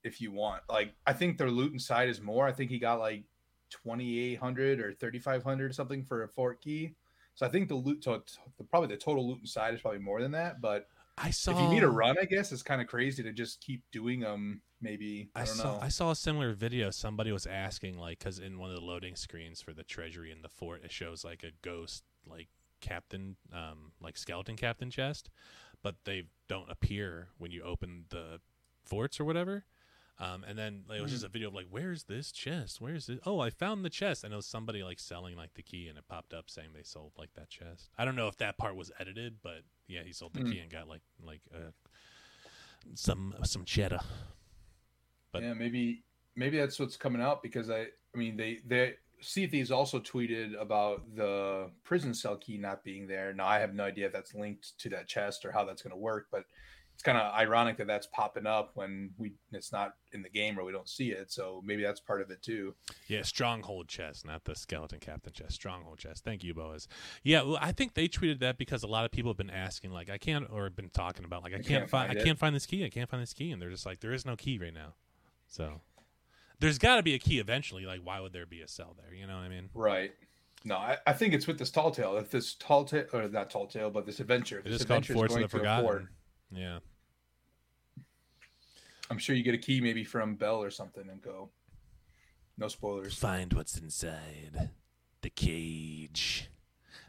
[0.04, 0.64] if you want.
[0.70, 2.48] Like I think their loot inside is more.
[2.48, 3.24] I think he got like
[3.70, 6.96] twenty eight hundred or thirty five hundred something for a fort key.
[7.41, 10.21] So I think the loot, to, to- probably the total loot inside is probably more
[10.21, 10.62] than that.
[10.62, 10.86] But
[11.17, 11.54] I saw.
[11.54, 14.19] if you need a run, I guess it's kind of crazy to just keep doing
[14.19, 14.62] them.
[14.80, 15.80] Maybe I, I don't saw know.
[15.82, 16.91] I saw a similar video.
[16.91, 20.43] Somebody was asking like because in one of the loading screens for the treasury in
[20.43, 22.47] the fort, it shows like a ghost like
[22.80, 25.32] captain, um, like skeleton captain chest,
[25.82, 28.39] but they don't appear when you open the
[28.84, 29.65] forts or whatever.
[30.19, 32.80] Um, and then like, it was just a video of like, where's this chest?
[32.80, 33.19] Where's it?
[33.26, 34.24] Oh, I found the chest.
[34.24, 36.84] And it was somebody like selling like the key, and it popped up saying they
[36.84, 37.89] sold like that chest.
[37.97, 40.71] I don't know if that part was edited, but yeah, he sold the key and
[40.71, 41.71] got like like uh,
[42.93, 44.00] some some cheddar.
[45.32, 46.04] But- yeah, maybe
[46.36, 50.60] maybe that's what's coming out because I I mean they they Sea Thieves also tweeted
[50.60, 53.34] about the prison cell key not being there.
[53.34, 55.91] Now I have no idea if that's linked to that chest or how that's going
[55.91, 56.45] to work, but
[57.02, 60.60] it's kind of ironic that that's popping up when we it's not in the game
[60.60, 61.32] or we don't see it.
[61.32, 62.76] So maybe that's part of it too.
[63.08, 65.54] Yeah, stronghold chest, not the skeleton captain chest.
[65.54, 66.24] Stronghold chest.
[66.24, 66.88] Thank you, Boaz.
[67.24, 69.90] Yeah, well, I think they tweeted that because a lot of people have been asking,
[69.90, 72.38] like, I can't, or been talking about, like, I, can't, can't find, find I can't
[72.38, 72.86] find this key.
[72.86, 74.94] I can't find this key, and they're just like, there is no key right now.
[75.48, 75.82] So
[76.60, 77.88] there's got to be a key eventually.
[77.88, 79.12] Like, why would there be a cell there?
[79.16, 79.70] You know what I mean?
[79.74, 80.12] Right.
[80.64, 82.16] No, I, I think it's with this tall tale.
[82.18, 84.86] If this tall tale or not tall tale, but this adventure, if It this is
[84.86, 86.10] called adventure Forts of the to a fort, Forgotten.
[86.52, 86.80] Yeah.
[89.12, 91.50] I'm sure you get a key maybe from Belle or something and go.
[92.58, 93.13] No spoilers.
[93.13, 94.69] Find what's inside
[95.21, 96.50] the cage.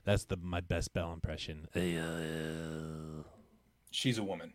[0.04, 1.68] That's the my best Belle impression.
[3.92, 4.52] she's a woman.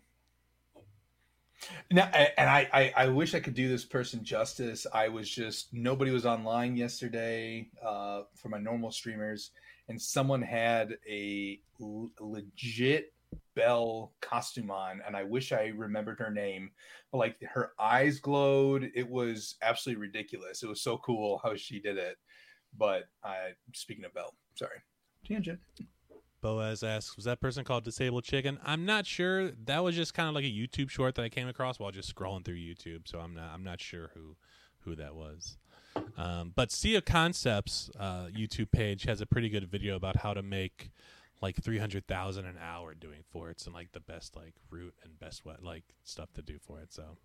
[1.89, 2.03] Now,
[2.37, 4.85] and I, I, I wish I could do this person justice.
[4.93, 9.51] I was just nobody was online yesterday uh, for my normal streamers,
[9.87, 13.13] and someone had a l- legit
[13.55, 16.71] Belle costume on, and I wish I remembered her name.
[17.11, 18.91] But like her eyes glowed.
[18.93, 20.63] It was absolutely ridiculous.
[20.63, 22.17] It was so cool how she did it.
[22.77, 24.79] But I, speaking of Belle, sorry,
[25.27, 25.59] tangent.
[26.41, 29.51] Boaz asks, "Was that person called Disabled Chicken?" I'm not sure.
[29.65, 32.13] That was just kind of like a YouTube short that I came across while just
[32.13, 33.07] scrolling through YouTube.
[33.07, 33.51] So I'm not.
[33.53, 34.35] I'm not sure who
[34.81, 35.57] who that was.
[36.15, 40.33] Um, but Sea of Concepts uh, YouTube page has a pretty good video about how
[40.33, 40.91] to make
[41.41, 45.19] like three hundred thousand an hour doing forts and like the best like route and
[45.19, 46.93] best what like stuff to do for it.
[46.93, 47.17] So.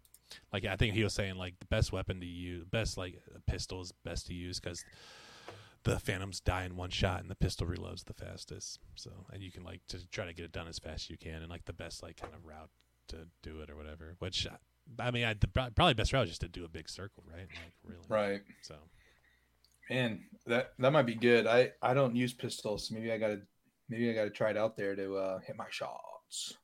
[0.50, 3.40] Like I think he was saying, like the best weapon to use, best like a
[3.50, 4.82] pistol is best to use because
[5.84, 9.50] the phantoms die in one shot and the pistol reloads the fastest so and you
[9.50, 11.64] can like to try to get it done as fast as you can and like
[11.64, 12.70] the best like kind of route
[13.08, 14.50] to do it or whatever which uh,
[15.00, 17.48] i mean I, the probably best route is just to do a big circle right
[17.48, 18.40] like really Right.
[18.62, 18.76] so
[19.90, 21.46] Man, that that might be good.
[21.46, 22.88] I I don't use pistols.
[22.88, 23.42] So maybe I gotta
[23.92, 26.54] maybe I gotta try it out there to uh, hit my shots.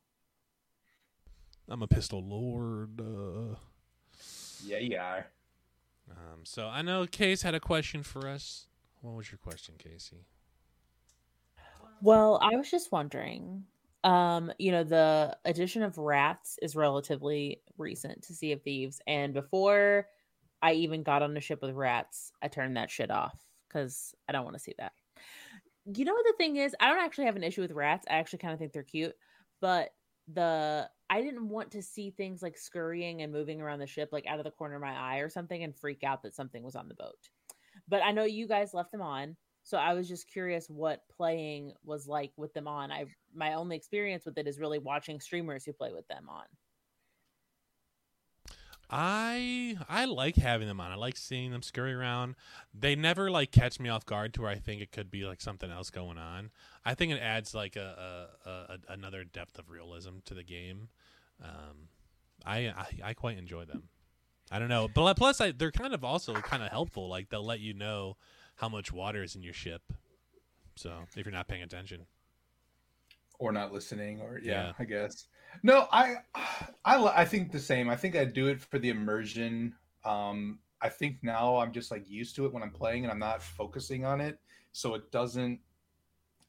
[1.68, 3.54] i'm a pistol lord uh,
[4.64, 5.26] Yeah, you are.
[6.10, 8.66] um, so i know case had a question for us
[9.02, 10.24] what was your question casey
[12.00, 13.64] Well, I was just wondering,
[14.04, 19.34] um, you know, the addition of rats is relatively recent to Sea of Thieves, and
[19.34, 20.06] before
[20.62, 23.34] I even got on the ship with rats, I turned that shit off
[23.68, 24.92] because I don't want to see that.
[25.94, 26.74] You know what the thing is?
[26.80, 28.06] I don't actually have an issue with rats.
[28.10, 29.14] I actually kind of think they're cute,
[29.60, 29.90] but
[30.32, 34.26] the I didn't want to see things like scurrying and moving around the ship like
[34.26, 36.76] out of the corner of my eye or something and freak out that something was
[36.76, 37.30] on the boat.
[37.88, 39.36] But I know you guys left them on.
[39.62, 42.90] So I was just curious what playing was like with them on.
[42.92, 46.44] I my only experience with it is really watching streamers who play with them on.
[48.90, 50.90] I I like having them on.
[50.90, 52.36] I like seeing them scurry around.
[52.72, 55.40] They never like catch me off guard to where I think it could be like
[55.40, 56.50] something else going on.
[56.84, 60.88] I think it adds like a, a, a another depth of realism to the game.
[61.42, 61.88] Um,
[62.46, 63.88] I, I I quite enjoy them.
[64.50, 67.08] I don't know, but plus I, they're kind of also kind of helpful.
[67.08, 68.16] Like they'll let you know
[68.56, 69.82] how much water is in your ship.
[70.76, 72.06] So if you're not paying attention,
[73.38, 74.72] Or not listening, or yeah, Yeah.
[74.78, 75.28] I guess.
[75.62, 76.16] No, I
[76.84, 77.88] I I think the same.
[77.88, 79.74] I think I do it for the immersion.
[80.04, 83.18] Um, I think now I'm just like used to it when I'm playing and I'm
[83.18, 84.38] not focusing on it,
[84.72, 85.60] so it doesn't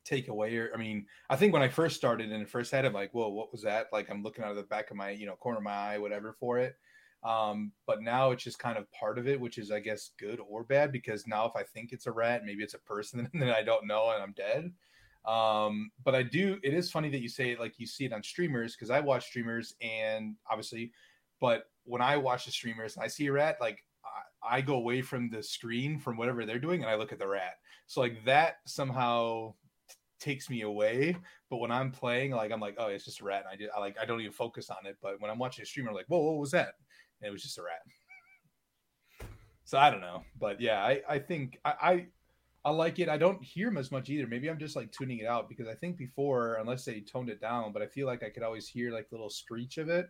[0.05, 2.89] take away or I mean, I think when I first started and first had it,
[2.89, 3.87] I'm like, whoa, what was that?
[3.91, 5.97] Like I'm looking out of the back of my, you know, corner of my eye,
[5.97, 6.75] whatever for it.
[7.23, 10.39] Um, but now it's just kind of part of it, which is I guess good
[10.39, 13.41] or bad because now if I think it's a rat, maybe it's a person and
[13.41, 14.71] then I don't know and I'm dead.
[15.25, 18.23] Um, but I do, it is funny that you say like you see it on
[18.23, 20.91] streamers because I watch streamers and obviously,
[21.39, 23.83] but when I watch the streamers and I see a rat, like
[24.41, 27.27] I go away from the screen from whatever they're doing and I look at the
[27.27, 27.55] rat.
[27.87, 29.53] So like that somehow
[29.89, 31.17] t- takes me away.
[31.49, 33.43] But when I'm playing, like I'm like, oh, it's just a rat.
[33.45, 34.97] And I, do, I like I don't even focus on it.
[35.01, 36.75] But when I'm watching a streamer, I'm like, whoa, what was that?
[37.21, 39.29] And it was just a rat.
[39.65, 42.07] So I don't know, but yeah, I I think I,
[42.63, 43.09] I I like it.
[43.09, 44.27] I don't hear him as much either.
[44.27, 47.41] Maybe I'm just like tuning it out because I think before, unless they toned it
[47.41, 50.09] down, but I feel like I could always hear like little screech of it,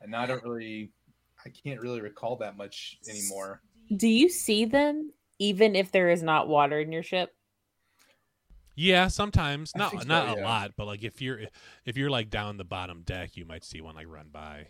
[0.00, 0.92] and now I don't really,
[1.44, 3.62] I can't really recall that much anymore.
[3.94, 7.34] Do you see them even if there is not water in your ship?
[8.76, 10.46] Yeah, sometimes I not so, not a yeah.
[10.46, 11.40] lot, but like if you're
[11.84, 14.66] if you're like down the bottom deck, you might see one like run by,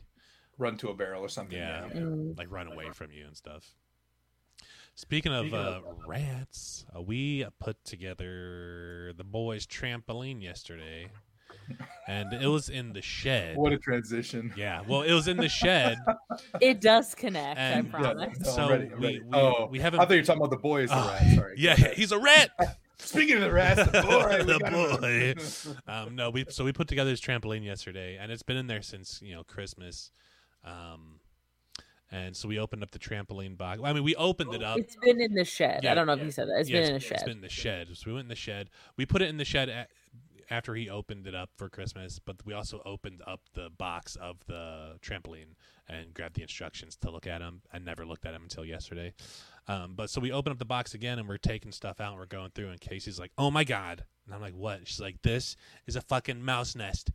[0.58, 1.58] Run to a barrel or something.
[1.58, 1.88] Yeah.
[1.92, 2.38] Mm.
[2.38, 3.74] like run away from you and stuff.
[4.96, 11.08] Speaking of Speaking uh, of- rats, uh, we put together the boys' trampoline yesterday,
[12.06, 13.56] and it was in the shed.
[13.56, 14.52] What a transition.
[14.56, 15.98] Yeah, well, it was in the shed.
[16.60, 18.38] It does connect, And- I Yeah, promise.
[18.40, 19.20] no, I'm So ready, I'm we- ready.
[19.20, 20.88] we- oh, we haven't- I thought you were talking about the boys.
[20.90, 21.34] The Oh, rat.
[21.34, 21.54] Sorry.
[21.58, 22.50] yeah, he's a rat.
[22.98, 25.92] Speaking of the rats, the boy, The boy.
[25.92, 28.80] um, no, we so we put together this trampoline yesterday, and it's been in there
[28.82, 30.10] since you know Christmas.
[30.64, 31.18] Um,
[32.14, 33.80] and so we opened up the trampoline box.
[33.82, 34.78] I mean, we opened it up.
[34.78, 35.82] It's been in the shed.
[35.82, 36.20] Yeah, I don't know yeah.
[36.20, 36.60] if you said that.
[36.60, 37.12] It's Yeah, been in the shed.
[37.14, 37.88] It's been in the shed.
[37.94, 38.70] So we went in the shed.
[38.96, 39.88] We put it in the shed a
[40.50, 44.36] after he opened it up for Christmas, but we also opened up the box of
[44.46, 45.54] the trampoline
[45.88, 47.62] and grabbed the instructions to look at them.
[47.72, 49.14] I never looked at them until yesterday.
[49.66, 52.20] Um, but so we open up the box again and we're taking stuff out and
[52.20, 55.22] we're going through and Casey's like, "Oh my god." And I'm like, "What?" She's like,
[55.22, 57.10] "This is a fucking mouse nest."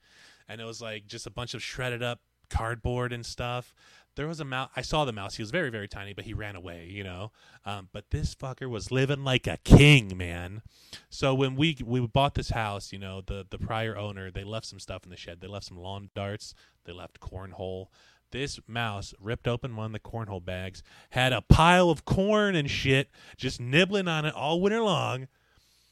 [0.49, 3.73] And it was like just a bunch of shredded up cardboard and stuff.
[4.19, 4.69] There was a mouse.
[4.75, 5.35] I saw the mouse.
[5.35, 7.31] He was very, very tiny, but he ran away, you know.
[7.65, 10.61] Um, but this fucker was living like a king, man.
[11.09, 14.65] So when we we bought this house, you know, the the prior owner they left
[14.65, 15.39] some stuff in the shed.
[15.39, 16.53] They left some lawn darts.
[16.83, 17.85] They left cornhole.
[18.31, 22.69] This mouse ripped open one of the cornhole bags, had a pile of corn and
[22.69, 25.29] shit, just nibbling on it all winter long.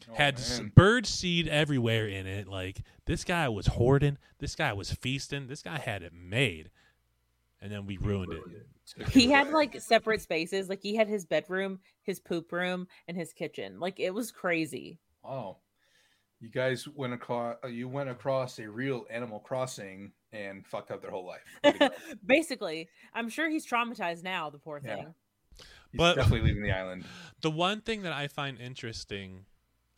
[0.09, 0.71] Oh, had man.
[0.75, 2.49] bird seed everywhere in it.
[2.49, 4.17] Like this guy was hoarding.
[4.39, 5.47] This guy was feasting.
[5.47, 6.71] This guy had it made,
[7.61, 9.09] and then we ruined it.
[9.11, 10.69] He had like separate spaces.
[10.69, 13.79] Like he had his bedroom, his poop room, and his kitchen.
[13.79, 14.99] Like it was crazy.
[15.23, 15.57] Oh,
[16.39, 17.57] you guys went across.
[17.69, 21.41] You went across a real Animal Crossing and fucked up their whole life.
[21.63, 21.89] Way to go.
[22.25, 24.49] Basically, I'm sure he's traumatized now.
[24.49, 24.95] The poor Yeah.
[24.95, 25.13] thing.
[25.91, 27.05] He's But- definitely leaving the island.
[27.41, 29.45] The one thing that I find interesting,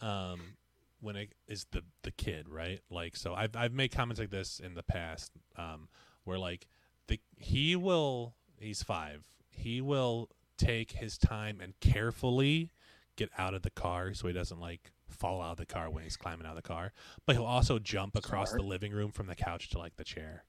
[0.02, 0.56] um,
[1.02, 2.80] when it is the the kid, right?
[2.89, 5.89] Like, so I've I've made comments like this in the past, um,
[6.24, 6.67] where like
[7.10, 12.72] the he will he's five, he will take his time and carefully
[13.15, 16.04] get out of the car so he doesn't like fall out of the car when
[16.04, 16.93] he's climbing out of the car,
[17.26, 18.62] but he'll also jump across Smart.
[18.62, 20.45] the living room from the couch to like the chair.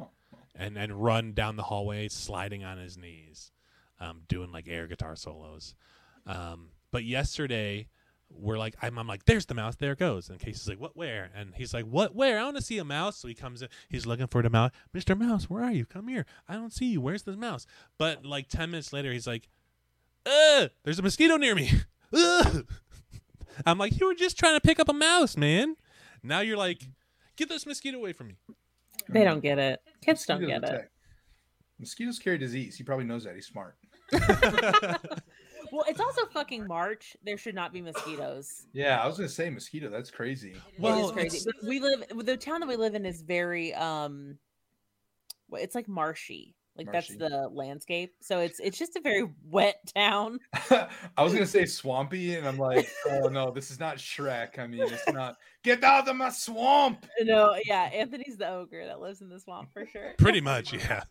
[0.00, 0.10] Oh,
[0.54, 3.50] and and run down the hallway sliding on his knees
[4.00, 5.74] um, doing like air guitar solos.
[6.26, 7.88] Um, but yesterday
[8.30, 10.96] we're like I'm, I'm like there's the mouse there it goes and Casey's like what
[10.96, 13.62] where and he's like what where I want to see a mouse so he comes
[13.62, 15.18] in he's looking for the mouse Mr.
[15.18, 18.48] Mouse where are you come here I don't see you where's the mouse but like
[18.48, 19.48] 10 minutes later he's like
[20.26, 21.70] uh there's a mosquito near me
[22.12, 22.66] Ugh.
[23.66, 25.76] I'm like you were just trying to pick up a mouse man
[26.22, 26.82] now you're like
[27.36, 28.36] get this mosquito away from me
[29.08, 29.80] They don't get it.
[30.04, 30.90] Kids don't mosquitoes get it.
[31.78, 32.76] Mosquitoes carry disease.
[32.76, 33.34] He probably knows that.
[33.36, 33.76] He's smart.
[35.72, 37.16] Well, it's also fucking March.
[37.24, 38.66] There should not be mosquitoes.
[38.72, 39.90] Yeah, I was gonna say mosquito.
[39.90, 40.56] That's crazy.
[40.78, 41.40] Well, it is crazy.
[41.44, 44.38] But we live the town that we live in is very um
[45.52, 46.54] it's like marshy.
[46.78, 47.16] Like Marshy.
[47.16, 48.14] that's the landscape.
[48.20, 50.38] So it's it's just a very wet town.
[50.70, 54.58] I was gonna say swampy, and I'm like, oh no, this is not Shrek.
[54.58, 55.36] I mean, it's not.
[55.64, 57.04] Get out of my swamp.
[57.20, 60.14] No, yeah, Anthony's the ogre that lives in the swamp for sure.
[60.18, 61.02] Pretty much, yeah.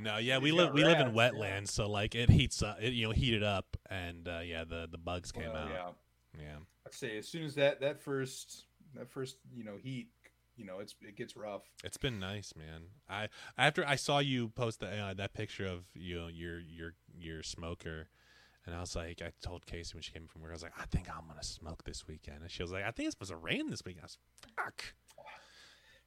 [0.00, 3.06] No, yeah, we live we live in wetlands, so like it heats up, it, you
[3.06, 5.96] know, heated up, and uh, yeah, the the bugs came Well, out.
[6.36, 6.56] yeah, Yeah.
[6.86, 10.08] I'd say as soon as that that first that first you know heat,
[10.56, 11.62] you know, it's it gets rough.
[11.84, 12.82] it's been nice, man.
[13.08, 13.28] I
[13.58, 17.42] after I saw you post the, uh, that picture of you know your your your
[17.42, 18.08] smoker,
[18.64, 20.78] and I was like, I told Casey when she came from work, I was like,
[20.80, 23.30] I think I'm gonna smoke this weekend, and she was like, I think it's supposed
[23.32, 24.04] to rain this weekend.
[24.04, 24.18] I was
[24.56, 24.84] fuck.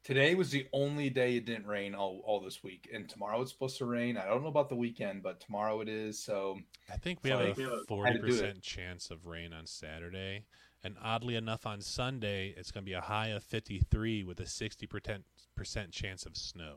[0.01, 3.51] Today was the only day it didn't rain all, all this week, and tomorrow it's
[3.51, 4.15] supposed to rain.
[4.15, 6.17] I don't know about the weekend, but tomorrow it is.
[6.17, 6.57] So
[6.91, 8.39] I think we So have a forty had to do it.
[8.39, 10.45] percent chance of rain on Saturday,
[10.83, 14.39] and oddly enough, on Sunday it's going to be a high of fifty three with
[14.39, 15.25] a sixty percent
[15.55, 16.75] percent chance of snow.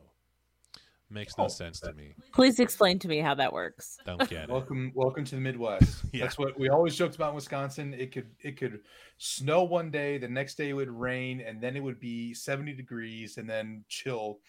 [1.09, 2.15] Makes no Oh, sense to me.
[2.33, 3.97] Please explain to me how that works.
[4.03, 4.49] Don't get it.
[4.49, 6.03] welcome welcome to the Midwest.
[6.13, 6.23] Yeah.
[6.25, 7.93] That's what we always joked about in Wisconsin.
[7.93, 8.79] It could it could
[9.17, 12.73] snow one day, the next day it would rain, and then it would be 70
[12.73, 14.39] degrees and then chill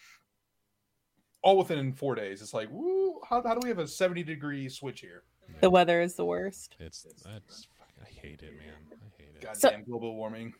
[1.43, 2.41] all within four days.
[2.41, 5.23] It's like, woo, how, how do we have a 70 degree switch here?
[5.61, 6.75] The weather is the worst.
[6.79, 7.67] It's that's
[8.01, 8.99] I hate it, man.
[9.45, 9.61] I hate it.
[9.61, 10.53] Goddamn global warming.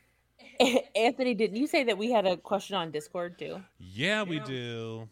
[0.96, 3.62] Anthony, didn't you say that we had a question on Discord too?
[3.78, 5.10] Yeah, we do.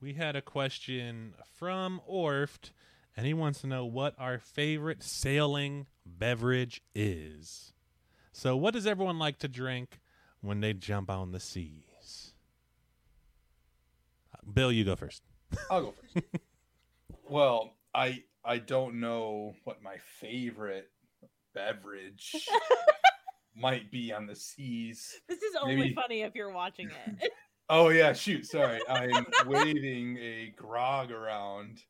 [0.00, 2.70] We had a question from Orft,
[3.16, 7.72] and he wants to know what our favorite sailing beverage is.
[8.32, 10.00] So, what does everyone like to drink
[10.40, 12.32] when they jump on the seas?
[14.52, 15.22] Bill, you go first.
[15.70, 16.26] I'll go first.
[17.28, 20.90] well, I I don't know what my favorite
[21.54, 22.46] beverage
[23.56, 25.20] might be on the seas.
[25.28, 26.90] This is only Maybe- funny if you're watching
[27.20, 27.30] it.
[27.70, 28.44] Oh yeah, shoot.
[28.44, 31.82] Sorry, I'm waving a grog around.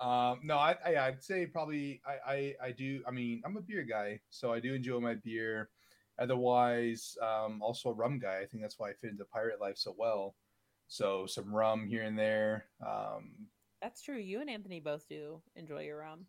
[0.00, 3.00] Um, no, I, I I'd say probably I, I I do.
[3.06, 5.68] I mean, I'm a beer guy, so I do enjoy my beer.
[6.18, 8.40] Otherwise, um, also a rum guy.
[8.40, 10.34] I think that's why I fit into pirate life so well.
[10.88, 12.64] So some rum here and there.
[12.84, 13.30] Um,
[13.80, 14.16] That's true.
[14.18, 16.26] You and Anthony both do enjoy your rum.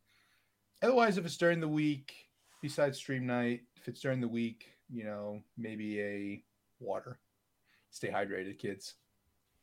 [0.83, 2.24] otherwise, if it's during the week,
[2.65, 6.43] besides stream night, if it's during the week, you know, maybe a
[6.79, 7.19] water.
[7.91, 8.95] Stay hydrated, kids.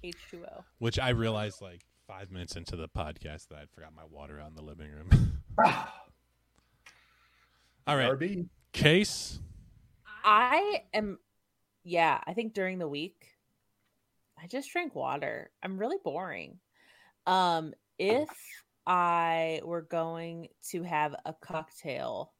[0.04, 0.62] H2O.
[0.78, 4.50] Which I realized like five minutes into the podcast that I'd forgot my water out
[4.50, 5.10] in the living room.
[7.88, 8.48] All right, RB.
[8.72, 9.40] case.
[10.22, 11.18] I am,
[11.82, 13.26] yeah, I think during the week,
[14.40, 15.50] I just drink water.
[15.60, 16.60] I'm really boring.
[17.26, 18.28] Um, if
[18.86, 22.30] I were going to have a cocktail,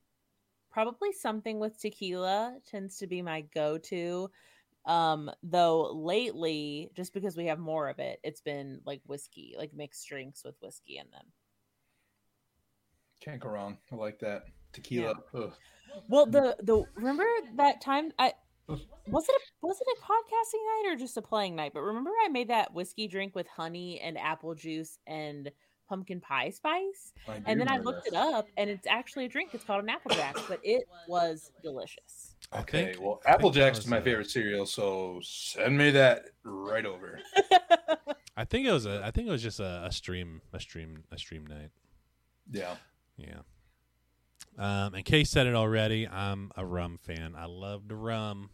[0.73, 4.31] probably something with tequila tends to be my go to.
[4.85, 9.73] Um, though lately, just because we have more of it, it's been like whiskey, like
[9.73, 11.27] mixed drinks with whiskey in them.
[13.21, 13.79] Can't go wrong.
[13.93, 14.43] I like that.
[14.73, 15.15] Tequila.
[15.35, 15.53] Ugh.
[16.09, 18.33] Well, the the remember that time I
[18.69, 18.81] was
[19.29, 21.73] it a, was it a podcasting night or just a playing night?
[21.75, 25.51] But remember I made that whiskey drink with honey and apple juice and
[25.93, 27.13] pumpkin pie spice,
[27.45, 28.15] and then I looked this.
[28.15, 29.51] it up, and it's actually a drink.
[29.53, 32.35] It's called an applejack, but it was delicious.
[32.61, 35.21] Okay, think- well, I think Apple that Jacks was is my a- favorite cereal, so
[35.23, 37.21] send me that right over.
[38.39, 39.03] I think it was a.
[39.05, 41.69] I think it was just a, a stream, a stream, a stream night.
[42.51, 42.77] Yeah.
[43.19, 43.41] Yeah.
[44.59, 46.09] Um, and Kay said it already.
[46.09, 47.35] I'm a rum fan.
[47.37, 48.49] I love the rum.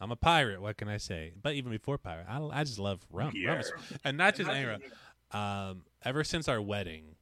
[0.00, 0.62] I'm a pirate.
[0.62, 1.32] What can I say?
[1.40, 3.32] But even before pirate, I, I just love rum.
[3.46, 3.72] Rum is-
[4.04, 4.80] and not just any rum.
[5.32, 7.16] Um, ever since our wedding,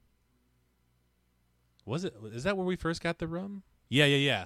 [1.85, 2.15] was it?
[2.33, 3.63] Is that where we first got the rum?
[3.89, 4.45] Yeah, yeah, yeah.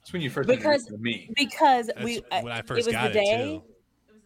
[0.00, 1.30] It's when you first Because- introduced me.
[1.36, 3.62] because That's we when I uh, first it was got the it, day too.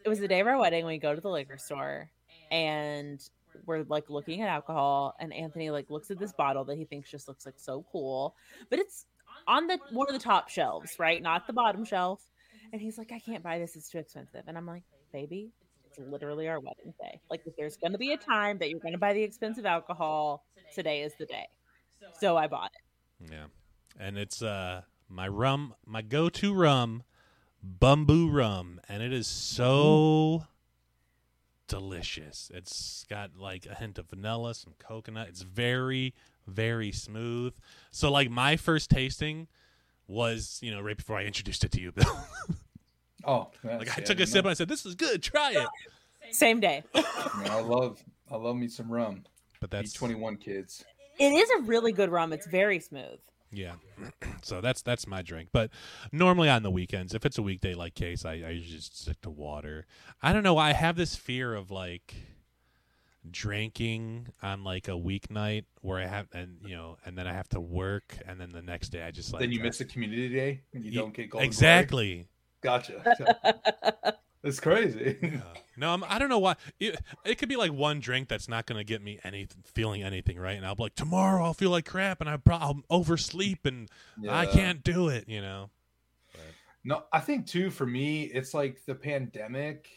[0.04, 2.10] it was the day of our wedding we go to the liquor store
[2.50, 3.20] and
[3.66, 7.10] we're like looking at alcohol and anthony like looks at this bottle that he thinks
[7.10, 8.34] just looks like so cool
[8.70, 9.06] but it's
[9.46, 12.22] on the one of the top shelves right not the bottom shelf
[12.72, 14.82] and he's like i can't buy this it's too expensive and i'm like
[15.12, 15.50] baby
[15.96, 18.80] it's literally our wedding day like if there's going to be a time that you're
[18.80, 20.44] going to buy the expensive alcohol
[20.74, 21.46] today is the day
[22.20, 23.46] so i bought it Yeah.
[23.98, 27.02] And it's uh my rum, my go-to rum,
[27.64, 30.44] Bumbu rum, and it is so
[31.68, 32.50] delicious.
[32.52, 35.28] It's got like a hint of vanilla, some coconut.
[35.28, 36.12] It's very
[36.46, 37.54] very smooth.
[37.90, 39.48] So like my first tasting
[40.06, 42.26] was, you know, right before I introduced it to you, Bill.
[43.26, 44.50] Oh, like I took a sip and.
[44.50, 45.22] I said, "This is good.
[45.22, 45.68] Try it."
[46.32, 47.04] same day Man,
[47.50, 49.24] I love, I love me some rum.
[49.60, 50.84] But that's That's 21 kids.
[51.18, 53.18] it is a really good rum it's very smooth
[53.52, 53.74] Yeah.
[54.42, 55.50] so that's that's my drink.
[55.52, 55.70] But
[56.12, 59.20] normally on the weekends, if it's a weekday like case, I, I usually just stick
[59.22, 59.86] to water.
[60.20, 62.14] I don't know I have this fear of like
[63.30, 67.48] drinking on like a weeknight where I have and you know and then I have
[67.50, 70.28] to work and then the next day I just like then you miss the community
[70.28, 72.26] day and you Ye- don't get golden glory.
[72.62, 72.96] Exactly.
[73.04, 74.18] Gotcha.
[74.46, 75.16] It's crazy.
[75.20, 75.40] Yeah.
[75.76, 76.54] No, I'm, I don't know why.
[76.78, 80.04] It, it could be like one drink that's not going to get me any feeling
[80.04, 82.82] anything right, and I'll be like tomorrow I'll feel like crap, and I pro- I'll
[82.88, 83.90] oversleep, and
[84.28, 85.28] I can't do it.
[85.28, 85.70] You know.
[86.84, 89.88] No, I think too for me, it's like the pandemic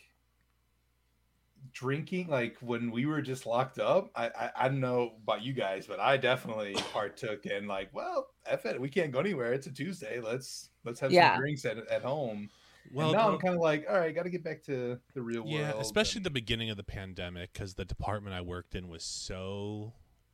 [1.73, 2.27] drinking.
[2.27, 5.85] Like when we were just locked up, I I, I don't know about you guys,
[5.87, 9.53] but I definitely partook in like, well, F it, we can't go anywhere.
[9.53, 10.19] It's a Tuesday.
[10.19, 11.33] Let's let's have Yeah.
[11.35, 12.49] some drinks at at home.
[12.91, 14.99] Well, and now no- I'm kind of like, all right, got to get back to
[15.13, 15.53] the real world.
[15.53, 19.03] Yeah, especially and- the beginning of the pandemic because the department I worked in was
[19.03, 19.93] so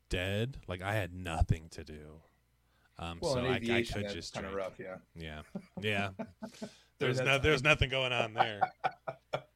[0.09, 0.57] dead.
[0.67, 2.21] Like I had nothing to do.
[2.97, 4.67] Um, well, so in I, I could just kind of drink.
[4.69, 4.79] rough.
[4.79, 4.95] Yeah.
[5.15, 5.41] Yeah,
[5.81, 6.09] yeah.
[6.97, 8.61] There's no, there's nothing going on there.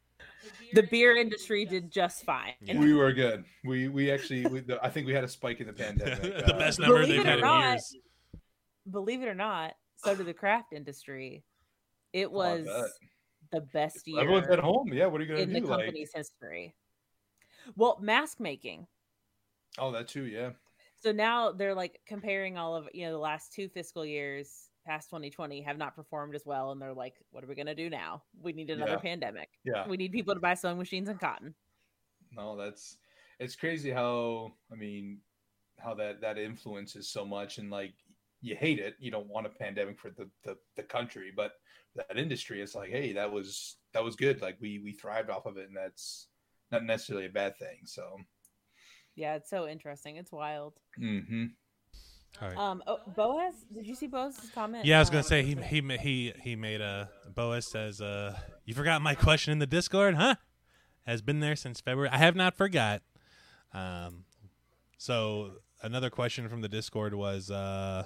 [0.73, 2.79] the beer industry did just fine Yeah.
[2.79, 3.43] We were good.
[3.63, 6.21] We we actually, we, the, I think we had a spike in the pandemic.
[6.21, 7.95] the Uh, best number they've it or had in not, years.
[8.89, 11.43] believe it or not, so did the craft industry.
[12.13, 12.65] It was
[13.51, 14.91] the best year Everyone's at home.
[14.93, 15.07] Yeah.
[15.07, 15.49] What are you gonna do?
[15.49, 15.67] in the do?
[15.67, 16.75] Like, company's history.
[17.75, 18.87] Well, mask making.
[19.77, 20.51] Oh, that too, yeah.
[21.01, 25.09] So now they're like comparing all of you know the last two fiscal years past
[25.09, 28.23] 2020 have not performed as well, and they're like, "What are we gonna do now?
[28.39, 28.99] We need another Yeah.
[28.99, 29.59] pandemic.
[29.63, 29.87] Yeah.
[29.87, 31.55] We need people to buy sewing machines and cotton."
[32.31, 32.97] No, that's
[33.39, 35.21] it's crazy how I mean
[35.79, 37.95] how that that influences so much and like
[38.41, 38.95] you hate it.
[38.99, 41.53] You don't want a pandemic for the the, the country, but
[41.95, 44.41] that industry it's like, hey, that was that was good.
[44.41, 46.29] Like we we thrived off of it and that's
[46.71, 47.85] not necessarily a bad thing.
[47.85, 48.19] So
[49.15, 50.15] Yeah, it's so interesting.
[50.17, 50.79] It's wild.
[50.97, 51.49] hmm All
[52.41, 52.57] right.
[52.57, 54.85] Um, oh, Boaz, did you see Boaz's comment?
[54.85, 58.73] Yeah, I was gonna say he he he he made a Boaz says uh you
[58.73, 60.35] forgot my question in the Discord, huh?
[61.05, 62.09] Has been there since February.
[62.11, 63.01] I have not forgot.
[63.73, 64.25] Um,
[64.97, 68.05] so another question from the Discord was uh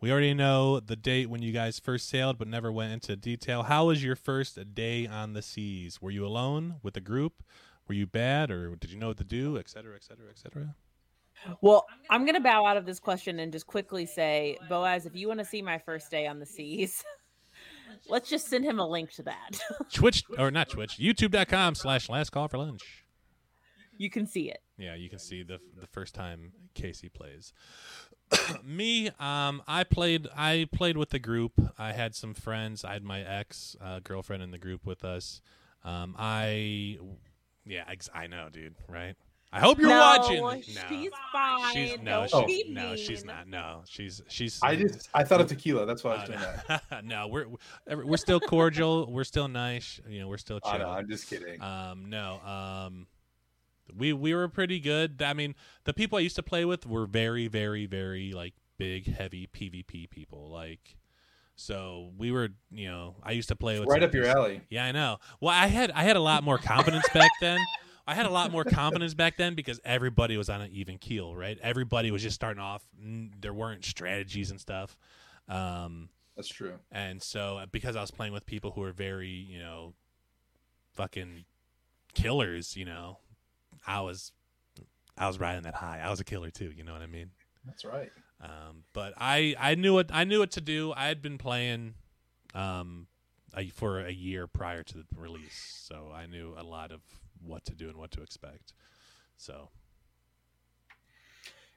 [0.00, 3.62] we already know the date when you guys first sailed, but never went into detail.
[3.62, 6.02] How was your first day on the seas?
[6.02, 7.44] Were you alone with a group?
[7.86, 10.38] Were you bad, or did you know what to do, et cetera, et cetera, et
[10.38, 10.74] cetera?
[11.60, 15.28] Well, I'm gonna bow out of this question and just quickly say, Boaz, if you
[15.28, 17.04] want to see my first day on the seas,
[18.08, 19.60] let's just send him a link to that.
[19.92, 20.98] Twitch or not Twitch?
[20.98, 23.04] YouTube.com slash Last Call for Lunch.
[23.96, 24.62] you can see it.
[24.78, 27.52] Yeah, you can see the the first time Casey plays.
[28.64, 30.26] Me, um, I played.
[30.36, 31.52] I played with the group.
[31.78, 32.84] I had some friends.
[32.84, 35.40] I had my ex uh, girlfriend in the group with us.
[35.84, 36.98] Um, I,
[37.66, 38.74] yeah, ex- I know, dude.
[38.88, 39.16] Right?
[39.54, 40.40] I hope you're no, watching.
[40.42, 41.74] No, she's fine.
[41.74, 43.46] she's no, Don't she's, be no, she's not.
[43.46, 44.58] No, she's she's.
[44.62, 45.84] I just I thought of tequila.
[45.84, 47.04] That's why I was uh, doing that.
[47.04, 47.46] no, we're
[47.86, 49.12] we're we're still cordial.
[49.12, 50.00] We're still nice.
[50.08, 50.72] You know, we're still chill.
[50.72, 51.60] I know, I'm just kidding.
[51.60, 52.40] Um, no.
[52.40, 53.06] Um,
[53.94, 55.22] we we were pretty good.
[55.22, 59.06] I mean, the people I used to play with were very, very, very like big,
[59.14, 60.50] heavy PvP people.
[60.50, 60.96] Like,
[61.56, 64.62] so we were, you know, I used to play with right up your alley.
[64.70, 65.18] Yeah, I know.
[65.40, 67.58] Well, I had I had a lot more confidence back then.
[68.06, 71.36] I had a lot more confidence back then because everybody was on an even keel,
[71.36, 71.58] right?
[71.62, 72.84] Everybody was just starting off.
[73.40, 74.96] There weren't strategies and stuff.
[75.48, 76.74] Um, That's true.
[76.90, 79.94] and so uh, because I was playing with people who were very, you know,
[80.94, 81.44] fucking
[82.14, 83.18] killers, you know,
[83.86, 84.32] I was
[85.16, 86.00] I was riding that high.
[86.04, 87.30] I was a killer too, you know what I mean?
[87.66, 88.10] That's right.
[88.40, 90.92] Um, but I I knew what I knew what to do.
[90.96, 91.94] I had been playing
[92.54, 93.06] um
[93.56, 97.00] a, for a year prior to the release, so I knew a lot of
[97.44, 98.74] what to do and what to expect.
[99.36, 99.70] So,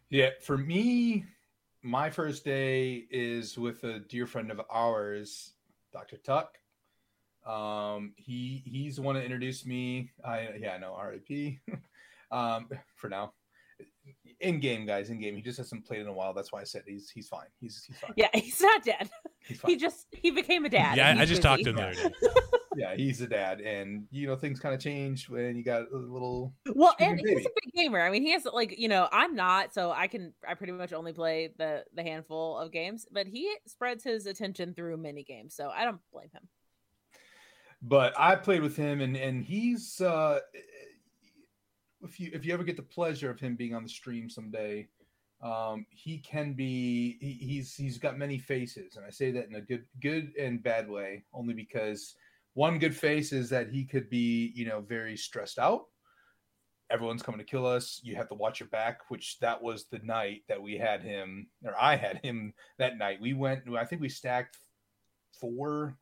[0.09, 1.25] Yeah, for me,
[1.81, 5.53] my first day is with a dear friend of ours,
[5.93, 6.17] Dr.
[6.17, 6.57] Tuck.
[7.45, 10.11] Um, he he's the one that introduced me.
[10.23, 11.59] I yeah, I know RIP.
[12.31, 13.33] um, for now.
[14.41, 15.35] In game, guys, in game.
[15.35, 16.33] He just hasn't played in a while.
[16.33, 17.47] That's why I said he's he's fine.
[17.59, 18.11] He's he's fine.
[18.15, 19.09] Yeah, he's not dead.
[19.47, 19.71] He's fine.
[19.71, 20.97] He just he became a dad.
[20.97, 22.11] yeah, I, I he's just talked to him the other day.
[22.75, 25.97] yeah, he's a dad, and you know things kind of change when you got a
[25.97, 26.53] little.
[26.73, 28.01] Well, Screaming and he's a big gamer.
[28.01, 30.91] I mean, he has like you know, I'm not, so I can I pretty much
[30.93, 35.55] only play the the handful of games, but he spreads his attention through many games,
[35.55, 36.49] so I don't blame him.
[37.81, 40.39] but I played with him, and and he's uh,
[42.05, 44.87] if you if you ever get the pleasure of him being on the stream someday,
[45.41, 49.55] um, he can be he, he's he's got many faces, and I say that in
[49.55, 52.15] a good good and bad way, only because
[52.53, 55.85] one good face is that he could be you know very stressed out.
[56.91, 57.99] Everyone's coming to kill us.
[58.03, 61.47] You have to watch your back, which that was the night that we had him,
[61.65, 63.19] or I had him that night.
[63.19, 64.57] We went, I think we stacked
[65.39, 65.97] four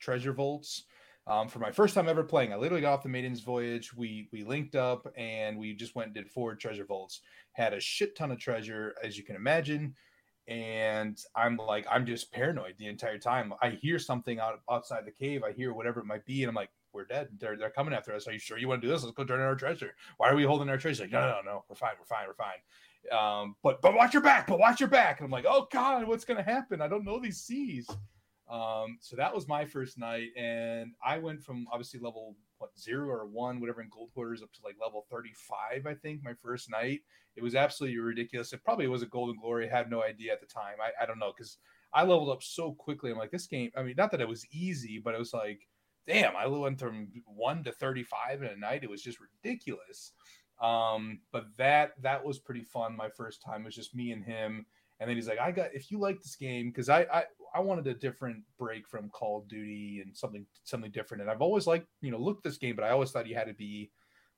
[0.00, 0.84] treasure vaults
[1.26, 2.52] um, for my first time ever playing.
[2.52, 3.94] I literally got off the Maiden's Voyage.
[3.94, 7.20] We we linked up and we just went and did four treasure vaults.
[7.52, 9.94] Had a shit ton of treasure, as you can imagine.
[10.48, 13.54] And I'm like, I'm just paranoid the entire time.
[13.62, 15.42] I hear something out outside the cave.
[15.44, 17.28] I hear whatever it might be, and I'm like, we're dead.
[17.38, 18.26] They're they're coming after us.
[18.26, 19.04] Are you sure you want to do this?
[19.04, 19.94] Let's go turn in our treasure.
[20.16, 21.04] Why are we holding our treasure?
[21.04, 21.64] Like, no, no, no, no.
[21.68, 21.92] We're fine.
[21.98, 22.26] We're fine.
[22.26, 22.58] We're fine.
[23.16, 24.48] Um, but but watch your back.
[24.48, 25.20] But watch your back.
[25.20, 26.82] And I'm like, oh god, what's gonna happen?
[26.82, 27.88] I don't know these seas.
[28.50, 33.08] Um, so that was my first night, and I went from obviously level what zero
[33.08, 36.70] or one, whatever in Gold Hoarders, up to like level 35, I think, my first
[36.70, 37.00] night.
[37.34, 38.52] It was absolutely ridiculous.
[38.52, 39.68] It probably was a golden glory.
[39.68, 40.76] I had no idea at the time.
[40.80, 41.58] I, I don't know, because
[41.92, 43.10] I leveled up so quickly.
[43.10, 45.66] I'm like, this game, I mean, not that it was easy, but it was like,
[46.06, 48.84] damn, I went from one to 35 in a night.
[48.84, 50.12] It was just ridiculous.
[50.60, 52.96] Um, but that that was pretty fun.
[52.96, 54.64] My first time it was just me and him.
[55.00, 57.24] And then he's like, I got if you like this game, because I, I
[57.54, 61.22] I wanted a different break from Call of Duty and something something different.
[61.22, 63.48] And I've always liked, you know, looked this game, but I always thought you had
[63.48, 63.90] to be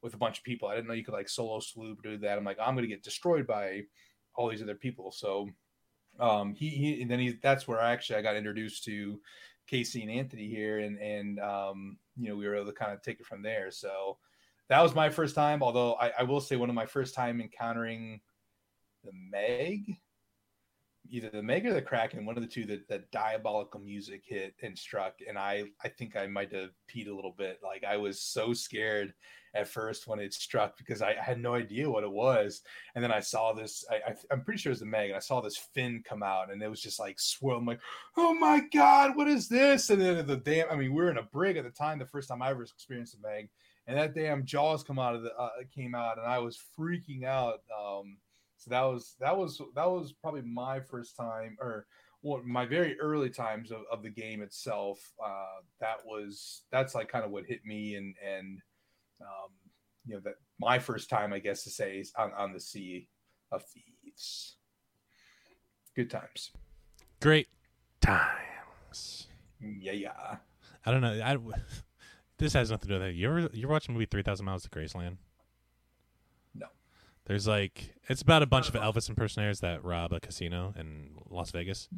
[0.02, 0.68] with a bunch of people.
[0.68, 2.38] I didn't know you could like solo sloop do that.
[2.38, 3.82] I'm like, I'm gonna get destroyed by
[4.34, 5.12] all these other people.
[5.12, 5.48] So
[6.20, 9.20] um he, he and then he that's where I actually I got introduced to
[9.66, 13.02] Casey and Anthony here and and um you know we were able to kind of
[13.02, 13.70] take it from there.
[13.70, 14.18] So
[14.68, 15.62] that was my first time.
[15.62, 18.20] Although I, I will say one of my first time encountering
[19.04, 19.98] the Meg,
[21.10, 24.54] either the Meg or the Kraken, one of the two that that diabolical music hit
[24.62, 27.60] and struck, and I I think I might have peed a little bit.
[27.62, 29.12] Like I was so scared
[29.54, 32.62] at first when it struck because I had no idea what it was,
[32.94, 33.84] and then I saw this.
[33.90, 36.22] I, I am pretty sure it was the Meg, and I saw this fin come
[36.22, 37.58] out, and it was just like swirl.
[37.58, 37.80] I'm like,
[38.16, 39.90] oh my god, what is this?
[39.90, 40.70] And then the damn.
[40.70, 41.98] I mean, we were in a brig at the time.
[41.98, 43.48] The first time I ever experienced a Meg,
[43.86, 47.24] and that damn jaws come out of the uh, came out, and I was freaking
[47.24, 47.60] out.
[47.78, 48.16] Um,
[48.64, 51.86] so that was that was that was probably my first time or
[52.22, 54.98] well, my very early times of, of the game itself.
[55.22, 58.58] Uh, that was that's like kind of what hit me and and
[59.20, 59.50] um,
[60.06, 63.06] you know that my first time I guess to say is on, on the Sea
[63.52, 64.56] of Thieves.
[65.94, 66.50] Good times.
[67.20, 67.48] Great
[68.00, 69.28] times.
[69.60, 70.36] Yeah, yeah.
[70.86, 71.20] I don't know.
[71.22, 71.36] I,
[72.38, 73.14] this has nothing to do with that.
[73.14, 75.18] You ever you ever watch the movie Three Thousand Miles to Graceland?
[77.26, 81.50] There's like it's about a bunch of Elvis impersonators that rob a casino in Las
[81.50, 81.88] Vegas.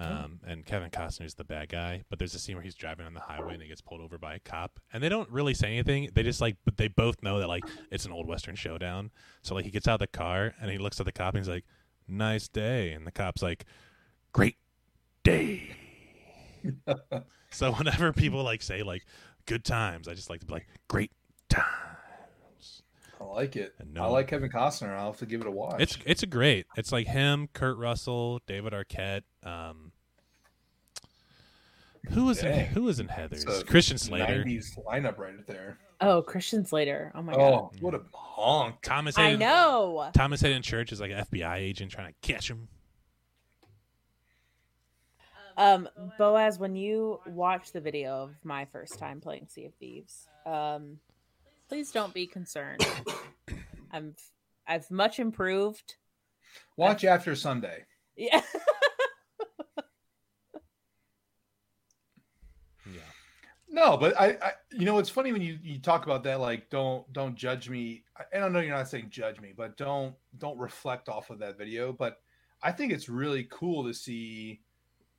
[0.00, 3.14] Um, and Kevin Costner's the bad guy, but there's a scene where he's driving on
[3.14, 5.72] the highway and he gets pulled over by a cop, and they don't really say
[5.72, 6.08] anything.
[6.14, 9.10] They just like, but they both know that like it's an old western showdown.
[9.42, 11.42] So like he gets out of the car and he looks at the cop and
[11.42, 11.64] he's like,
[12.06, 13.64] "Nice day," and the cop's like,
[14.32, 14.56] "Great
[15.24, 15.74] day."
[17.50, 19.04] so whenever people like say like
[19.46, 21.10] good times, I just like to be like, "Great
[21.48, 21.97] times."
[23.28, 23.74] I like it.
[23.78, 24.96] And no- I like Kevin Costner.
[24.96, 25.80] I'll have to give it a watch.
[25.80, 26.66] It's it's a great.
[26.76, 29.22] It's like him, Kurt Russell, David Arquette.
[29.42, 29.92] Um,
[32.10, 32.66] who was in, Dang.
[32.66, 33.44] who was in Heathers?
[33.46, 35.78] It's a Christian Slater, 90s lineup right there.
[36.00, 37.12] Oh, Christian Slater.
[37.14, 37.40] Oh my god.
[37.40, 38.76] Oh, what a honk!
[38.82, 39.18] Thomas.
[39.18, 40.10] I know.
[40.14, 42.68] Thomas Haden Church is like an FBI agent trying to catch him.
[45.56, 50.28] Um, Boaz, when you watch the video of my first time playing Sea of Thieves,
[50.46, 51.00] um,
[51.68, 52.86] please don't be concerned.
[53.92, 54.14] I'm
[54.66, 55.96] I've much improved.
[56.76, 57.84] Watch after Sunday.
[58.16, 58.42] Yeah.
[62.94, 63.00] Yeah.
[63.68, 66.40] No, but I, I, you know, it's funny when you you talk about that.
[66.40, 68.04] Like, don't don't judge me.
[68.32, 71.58] And I know you're not saying judge me, but don't don't reflect off of that
[71.58, 71.92] video.
[71.92, 72.20] But
[72.62, 74.62] I think it's really cool to see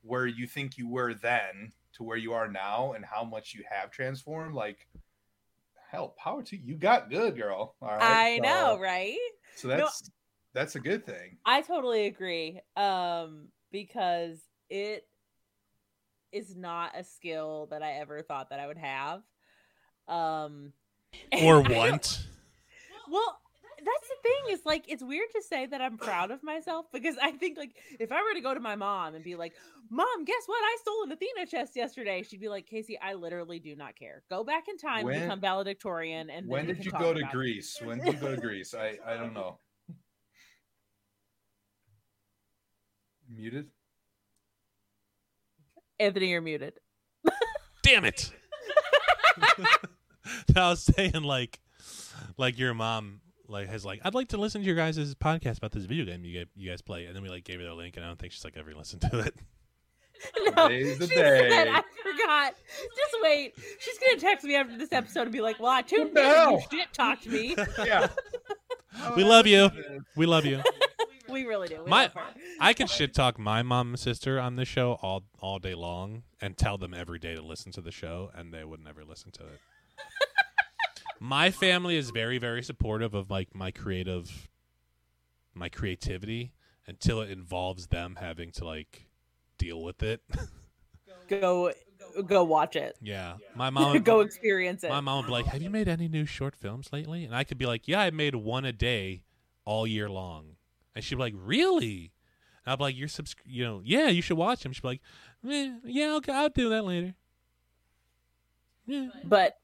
[0.01, 3.63] where you think you were then to where you are now, and how much you
[3.69, 4.55] have transformed.
[4.55, 4.87] Like,
[5.91, 6.61] hell, power to you.
[6.65, 7.75] You got good, girl.
[7.81, 8.01] All right.
[8.01, 9.17] I So- know, right?
[9.55, 10.09] So that's
[10.53, 11.37] that's a good thing.
[11.45, 12.59] I totally agree.
[12.75, 15.07] Um, because it
[16.31, 19.21] is not a skill that I ever thought that I would have.
[20.07, 20.73] Um
[21.41, 22.23] Or want.
[23.09, 23.39] Well,
[23.85, 27.15] that's the thing is like it's weird to say that I'm proud of myself because
[27.21, 29.53] I think like if I were to go to my mom and be like,
[29.89, 30.61] "Mom, guess what?
[30.63, 34.23] I stole an Athena chest yesterday." She'd be like, "Casey, I literally do not care.
[34.29, 37.29] Go back in time, When- become valedictorian, and When did you go to about it."
[37.31, 37.79] Greece?
[37.81, 38.73] When did you go to Greece?
[38.73, 39.59] I I don't know.
[43.29, 43.69] Muted.
[45.99, 46.79] Anthony, you're muted.
[47.83, 48.31] Damn it!
[50.55, 51.59] I was saying like,
[52.37, 55.71] like your mom like has like I'd like to listen to your guys' podcast about
[55.71, 57.73] this video game you guys, you guys play, and then we like gave her the
[57.73, 59.35] link, and I don't think she's like ever listened to it.
[60.55, 61.67] no, Today's the she said.
[61.69, 62.53] I forgot.
[62.95, 63.53] Just wait.
[63.79, 66.25] She's gonna text me after this episode and be like, "Well, I tuned the in.
[66.25, 66.67] and You hell?
[66.71, 67.55] shit talked me.
[67.85, 68.07] Yeah.
[69.15, 69.69] we love you.
[70.17, 70.61] We love you.
[71.29, 71.83] we really do.
[71.83, 72.11] We My-
[72.59, 76.23] I could shit talk my mom and sister on this show all all day long
[76.41, 79.31] and tell them every day to listen to the show, and they would never listen
[79.31, 79.59] to it.
[81.19, 84.49] My family is very very supportive of like my creative,
[85.53, 86.53] my creativity
[86.87, 89.07] until it involves them having to like
[89.57, 90.21] deal with it.
[91.29, 91.71] Go,
[92.25, 92.97] go watch it.
[93.03, 93.99] yeah, my mom.
[94.03, 94.89] go experience it.
[94.89, 97.43] My mom would be like, "Have you made any new short films lately?" And I
[97.43, 99.21] could be like, "Yeah, I made one a day,
[99.63, 100.55] all year long."
[100.95, 102.13] And she'd be like, "Really?"
[102.65, 104.87] And I'd be like, "You're subs, you know, yeah, you should watch them." She'd be
[104.87, 105.01] like,
[105.47, 107.13] eh, "Yeah, okay, I'll do that later."
[108.87, 109.59] Yeah, but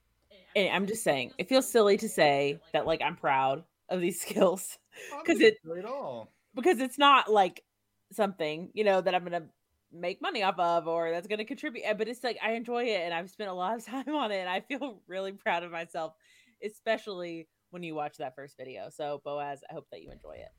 [0.56, 4.22] eh, I'm just saying, it feels silly to say that like I'm proud of these
[4.28, 4.78] skills
[5.24, 6.32] because it at all.
[6.56, 7.64] because it's not like
[8.12, 9.48] something you know that I'm gonna
[9.92, 11.84] make money off of or that's gonna contribute.
[11.86, 14.32] eh, But it's like I enjoy it and I've spent a lot of time on
[14.32, 16.14] it and I feel really proud of myself,
[16.64, 18.90] especially when you watch that first video.
[18.90, 20.50] So Boaz, I hope that you enjoy it.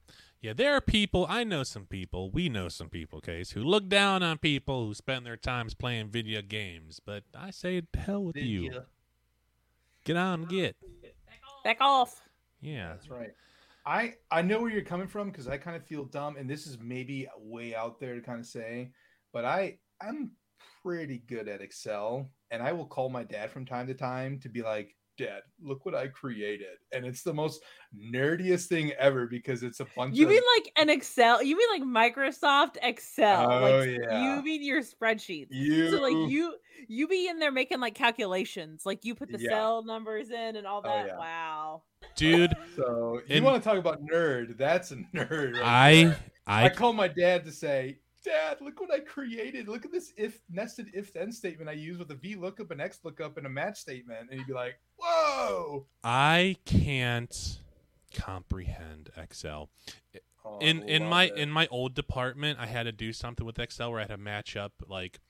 [0.41, 0.53] yeah.
[0.53, 1.27] There are people.
[1.29, 2.31] I know some people.
[2.31, 6.09] We know some people, case who look down on people who spend their times playing
[6.09, 7.01] video games.
[7.05, 8.83] But I say, to hell with you.
[10.07, 10.77] Get on, get.
[11.65, 12.23] Back off.
[12.61, 12.91] Yeah.
[12.91, 13.33] That's right.
[13.85, 16.69] I I know where you're coming from because I kind of feel dumb, and this
[16.69, 18.93] is maybe way out there to kind of say,
[19.33, 20.31] but I I'm
[20.81, 24.49] pretty good at Excel, and I will call my dad from time to time to
[24.49, 26.77] be like, Dad, look what I created.
[26.93, 27.63] And it's the most
[27.97, 31.43] nerdiest thing ever because it's a bunch You of mean like an Excel?
[31.43, 33.51] You mean like Microsoft Excel?
[33.51, 34.37] Oh, like yeah.
[34.37, 35.49] you mean your spreadsheets?
[35.51, 36.55] you So like you
[36.89, 39.51] you be in there making like calculations, like you put the Yeah.
[39.51, 41.07] cell numbers in and all Oh, that.
[41.07, 41.19] yeah.
[41.19, 41.83] Wow.
[42.17, 42.55] dude.
[42.77, 44.57] so you in- want to talk about nerd?
[44.59, 45.55] That's a nerd.
[45.55, 46.19] Right I there.
[46.47, 49.69] I I called my dad to say, Dad, look what I created.
[49.69, 53.37] Look at this if nested if then statement I use with a VLOOKUP, an XLOOKUP,
[53.37, 54.29] and a match statement.
[54.31, 55.87] And he'd be like, Whoa.
[56.03, 57.61] I can't
[58.13, 59.71] comprehend Excel.
[60.45, 61.37] Oh, in in my it.
[61.37, 64.17] in my old department, I had to do something with Excel where I had to
[64.17, 65.21] match up like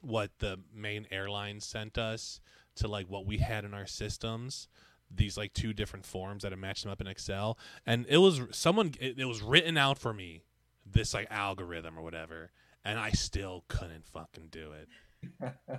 [0.00, 2.40] what the main airline sent us
[2.76, 4.68] to like what we had in our systems.
[5.14, 8.40] These like two different forms that I matched them up in Excel, and it was
[8.50, 8.94] someone.
[8.98, 10.42] It, it was written out for me,
[10.84, 12.50] this like algorithm or whatever,
[12.84, 14.88] and I still couldn't fucking do it.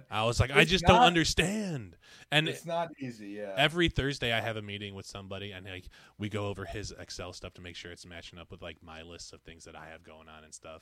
[0.09, 1.95] I was like, I just don't understand.
[2.31, 3.53] And it's not easy, yeah.
[3.57, 7.33] every Thursday I have a meeting with somebody and like we go over his Excel
[7.33, 9.87] stuff to make sure it's matching up with like my lists of things that I
[9.91, 10.81] have going on and stuff.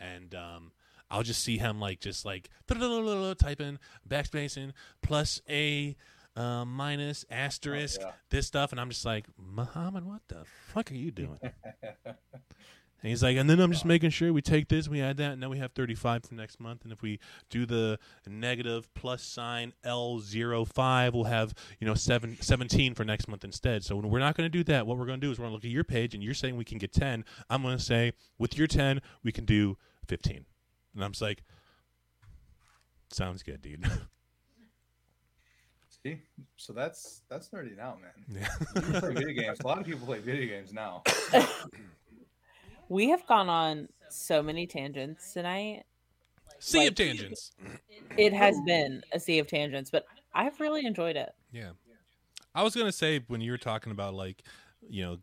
[0.00, 0.72] And um
[1.10, 5.96] I'll just see him like just like typing backspacing plus a
[6.34, 8.10] uh, minus asterisk yeah.
[8.30, 11.38] this stuff and I'm just like Muhammad what the fuck are you doing?
[13.06, 15.30] And he's like, and then I'm just making sure we take this, we add that,
[15.30, 16.82] and then we have 35 for next month.
[16.82, 22.94] And if we do the negative plus sign L05, we'll have, you know, seven, 17
[22.94, 23.84] for next month instead.
[23.84, 24.88] So we're not going to do that.
[24.88, 26.34] What we're going to do is we're going to look at your page, and you're
[26.34, 27.24] saying we can get 10.
[27.48, 29.78] I'm going to say, with your 10, we can do
[30.08, 30.44] 15.
[30.96, 31.44] And I'm just like,
[33.12, 33.88] sounds good, dude.
[36.02, 36.22] See?
[36.56, 38.42] So that's that's nerdy now, man.
[38.42, 38.48] yeah.
[38.74, 39.60] You play video games.
[39.60, 41.04] A lot of people play video games now.
[42.88, 45.84] We have gone on so many tangents tonight.
[46.58, 47.52] Sea Like- of tangents.
[48.16, 51.34] It has been a sea of tangents, but I've really enjoyed it.
[51.52, 51.72] Yeah.
[52.54, 54.42] I was going to say when you were talking about like,
[54.88, 55.18] you know,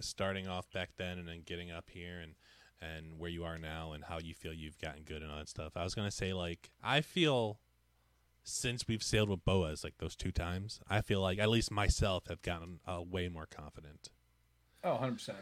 [0.00, 2.34] starting off back then and then getting up here and
[2.82, 5.48] and where you are now and how you feel you've gotten good and all that
[5.48, 5.76] stuff.
[5.76, 7.58] I was going to say like I feel
[8.42, 12.26] since we've sailed with Boaz like those two times, I feel like at least myself
[12.28, 14.10] have gotten uh, way more confident.
[14.84, 15.38] Oh, 100 percent.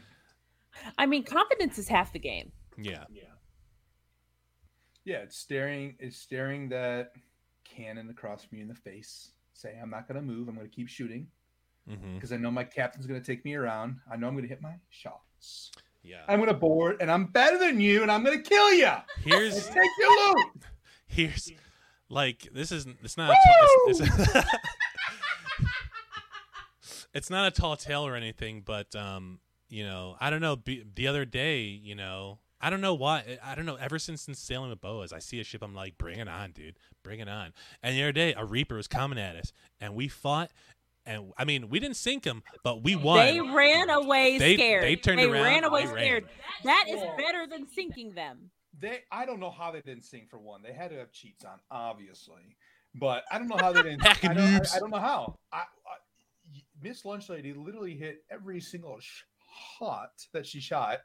[0.99, 2.53] I mean, confidence is half the game.
[2.77, 3.05] Yeah.
[3.11, 3.22] Yeah,
[5.05, 7.12] Yeah, it's staring it's staring that
[7.64, 9.31] cannon across from you in the face.
[9.53, 11.29] Say, I'm not gonna move, I'm gonna keep shooting.
[11.89, 12.14] Mhm.
[12.14, 14.01] Because I know my captain's gonna take me around.
[14.11, 15.70] I know I'm gonna hit my shots.
[16.03, 16.25] Yeah.
[16.29, 18.91] I'm gonna board and I'm better than you and I'm gonna kill you.
[19.22, 20.47] Here's Take your loot.
[21.07, 21.53] here's
[22.09, 23.37] like this isn't it's not a
[23.87, 24.47] it's, it's,
[27.14, 29.39] it's not a tall tale or anything but um
[29.75, 33.39] you know i don't know be, the other day you know i don't know why
[33.45, 35.99] i don't know ever since since sailing with boaz i see a ship i'm like
[35.99, 37.53] bring it on dude bring it on
[37.83, 40.51] and the other day a reaper was coming at us and we fought
[41.07, 44.85] and i mean we didn't sink him but we won They ran away They- scared.
[44.85, 45.97] they turned They around, ran away they ran.
[46.05, 46.25] scared.
[46.62, 48.51] That is better than sinking them.
[48.79, 50.62] They I don't know how they didn't sink for one.
[50.62, 52.57] They had to have cheats on, obviously.
[52.95, 54.75] But I don't know how they didn't Pack I, don't, I, noobs.
[54.75, 55.37] I don't know how.
[55.53, 55.62] I, I
[56.83, 58.99] Miss Lunch Lady literally hit every single
[59.79, 60.99] shot that she shot.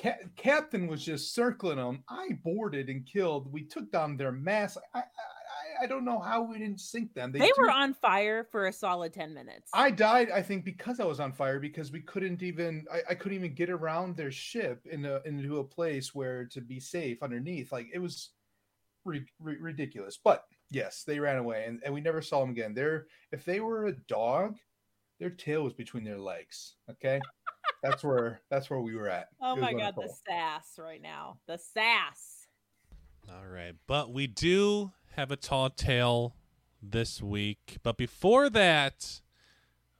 [0.00, 2.04] Ca- Captain was just circling them.
[2.08, 3.50] I boarded and killed.
[3.52, 4.76] We took down their mass.
[4.94, 7.32] I I, I, don't know how we didn't sink them.
[7.32, 9.70] They, threw- were on fire for a solid 10 minutes.
[9.72, 13.14] I died, I think, because I was on fire because we couldn't even I, I
[13.14, 17.22] couldn't even get around their ship in a, into a place where to be safe
[17.22, 17.72] underneath.
[17.72, 18.30] Like it was
[19.04, 20.18] ri- ri- ridiculous.
[20.22, 22.74] But yes, they ran away and, and we never saw them again.
[22.74, 24.56] They're if they were a dog,
[25.20, 26.74] their tail was between their legs.
[26.90, 27.20] Okay.
[27.90, 29.28] That's where that's where we were at.
[29.40, 31.38] oh my god, the sass right now.
[31.46, 32.46] The sass.
[33.28, 36.34] All right, but we do have a tall tale
[36.82, 37.78] this week.
[37.82, 39.20] But before that,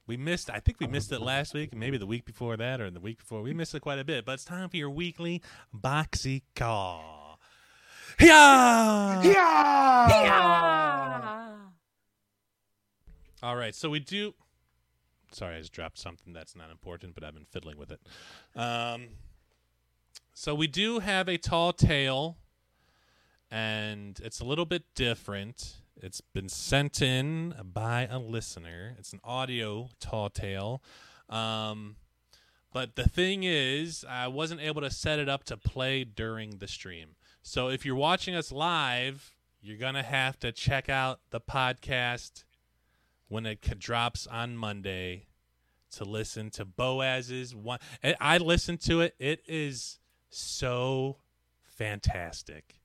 [0.06, 0.50] we missed.
[0.50, 3.18] I think we missed it last week, maybe the week before that, or the week
[3.18, 3.42] before.
[3.42, 4.24] We missed it quite a bit.
[4.24, 5.42] But it's time for your weekly
[5.74, 7.40] boxy call.
[8.20, 9.22] Yeah.
[9.22, 10.08] Yeah.
[10.08, 11.56] Yeah.
[13.42, 14.34] All right, so we do.
[15.36, 18.00] Sorry, I just dropped something that's not important, but I've been fiddling with it.
[18.58, 19.08] Um,
[20.32, 22.38] so we do have a tall tale,
[23.50, 25.74] and it's a little bit different.
[25.94, 28.96] It's been sent in by a listener.
[28.98, 30.82] It's an audio tall tale.
[31.28, 31.96] Um,
[32.72, 36.68] but the thing is, I wasn't able to set it up to play during the
[36.68, 37.08] stream.
[37.42, 42.44] So if you're watching us live, you're going to have to check out the podcast
[43.28, 45.26] when it drops on Monday
[45.92, 47.78] to listen to Boaz's one.
[48.20, 49.14] I listened to it.
[49.18, 49.98] It is
[50.30, 51.18] so
[51.62, 52.80] fantastic.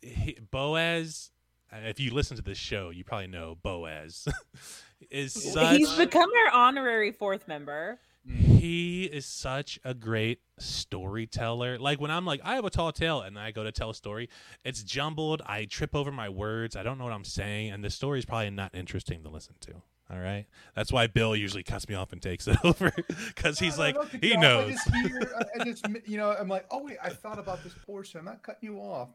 [0.00, 1.30] He, Boaz
[1.72, 4.26] if you listen to this show, you probably know Boaz
[5.10, 7.98] is such He's become our honorary fourth member.
[8.28, 8.58] Mm.
[8.58, 11.78] he is such a great storyteller.
[11.78, 13.94] Like when I'm like, I have a tall tale and I go to tell a
[13.94, 14.28] story,
[14.64, 15.42] it's jumbled.
[15.46, 16.76] I trip over my words.
[16.76, 19.54] I don't know what I'm saying, and the story is probably not interesting to listen
[19.60, 19.72] to.
[20.10, 22.90] All right, that's why Bill usually cuts me off and takes it over
[23.28, 24.40] because he's No, no, like, don't cut he off.
[24.40, 24.70] knows.
[24.70, 27.74] I just, hear, I- just, you know, I'm like, oh wait, I thought about this
[27.86, 28.18] portion.
[28.20, 29.10] I'm not cutting you off,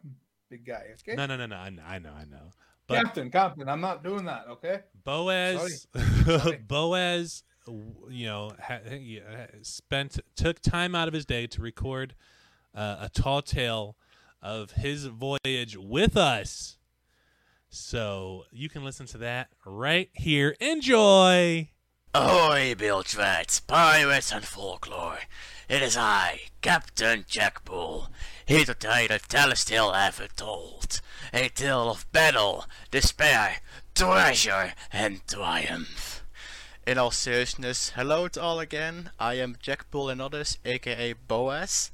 [0.50, 0.84] big guy.
[1.02, 1.56] Okay, No, no, no, no.
[1.56, 2.52] I know, I know, I know.
[2.86, 4.46] But Captain, Captain, I'm not doing that.
[4.50, 4.82] Okay.
[5.04, 6.58] Boaz, Sorry.
[6.68, 7.53] Boaz, w-
[8.10, 8.80] you know, ha-
[9.62, 12.16] spent took time out of his day to record
[12.76, 13.96] uh, a tall tale
[14.42, 16.78] of his voyage with us.
[17.70, 20.56] So you can listen to that right here.
[20.60, 21.70] Enjoy.
[22.14, 25.20] Ahoy, Bilgewads, pirates and folklore.
[25.68, 28.10] It is I, Captain Jack Bull,
[28.46, 31.02] here to tell you the tallest tale ever told.
[31.34, 33.62] A tale of battle, despair,
[33.96, 36.23] treasure, and triumph.
[36.86, 39.12] In all seriousness, hello to all again.
[39.18, 41.90] I am Jack Bull and others, aka Boaz.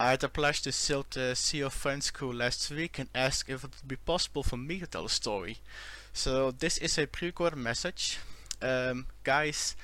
[0.00, 3.48] I had the pleasure to sail the Sea of Friends crew last week and asked
[3.48, 5.58] if it would be possible for me to tell a story.
[6.12, 8.18] So this is a pre-recorded message.
[8.60, 9.76] Um, guys,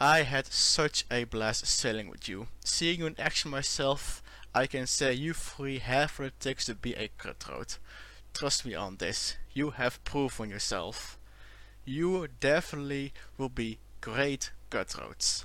[0.00, 2.46] I had such a blast sailing with you.
[2.64, 4.22] Seeing you in action myself,
[4.54, 7.76] I can say you three have what it takes to be a cutthroat.
[8.32, 9.36] Trust me on this.
[9.52, 11.18] You have proven yourself.
[11.84, 15.44] You definitely will be great cutthroats.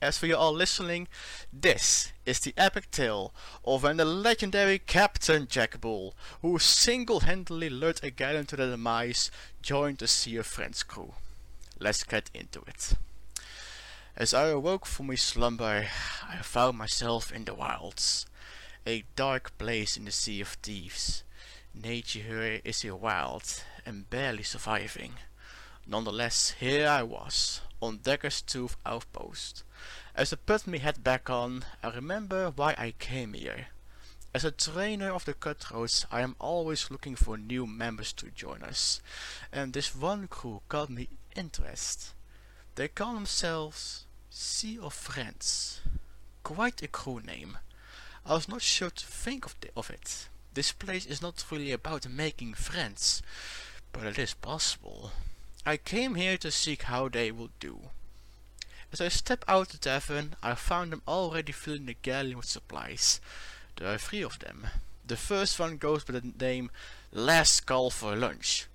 [0.00, 1.08] As for you all listening,
[1.52, 3.32] this is the epic tale
[3.64, 9.30] of when the legendary Captain Jack Bull, who single-handedly lured a galleon to the demise,
[9.62, 11.14] joined the Sea of Friends crew.
[11.78, 12.92] Let's get into it.
[14.16, 15.86] As I awoke from my slumber,
[16.28, 18.26] I found myself in the wilds,
[18.86, 21.24] a dark place in the Sea of Thieves.
[21.74, 25.14] Nature here is wild and barely surviving.
[25.86, 29.62] Nonetheless, here I was, on Dagger's Tooth outpost.
[30.14, 33.66] As I put my hat back on, I remember why I came here.
[34.34, 38.62] As a trainer of the cutthroats, I am always looking for new members to join
[38.62, 39.00] us,
[39.52, 42.14] and this one crew caught me interest.
[42.74, 45.80] They call themselves Sea of Friends.
[46.42, 47.58] Quite a crew name.
[48.26, 50.28] I was not sure to think of, the, of it.
[50.54, 53.22] This place is not really about making friends,
[53.92, 55.12] but it is possible.
[55.66, 57.88] I came here to seek how they will do.
[58.92, 63.18] As I stepped out the tavern, I found them already filling the galleon with supplies.
[63.76, 64.66] There are three of them.
[65.06, 66.70] The first one goes by the name
[67.12, 68.66] Last Call for Lunch.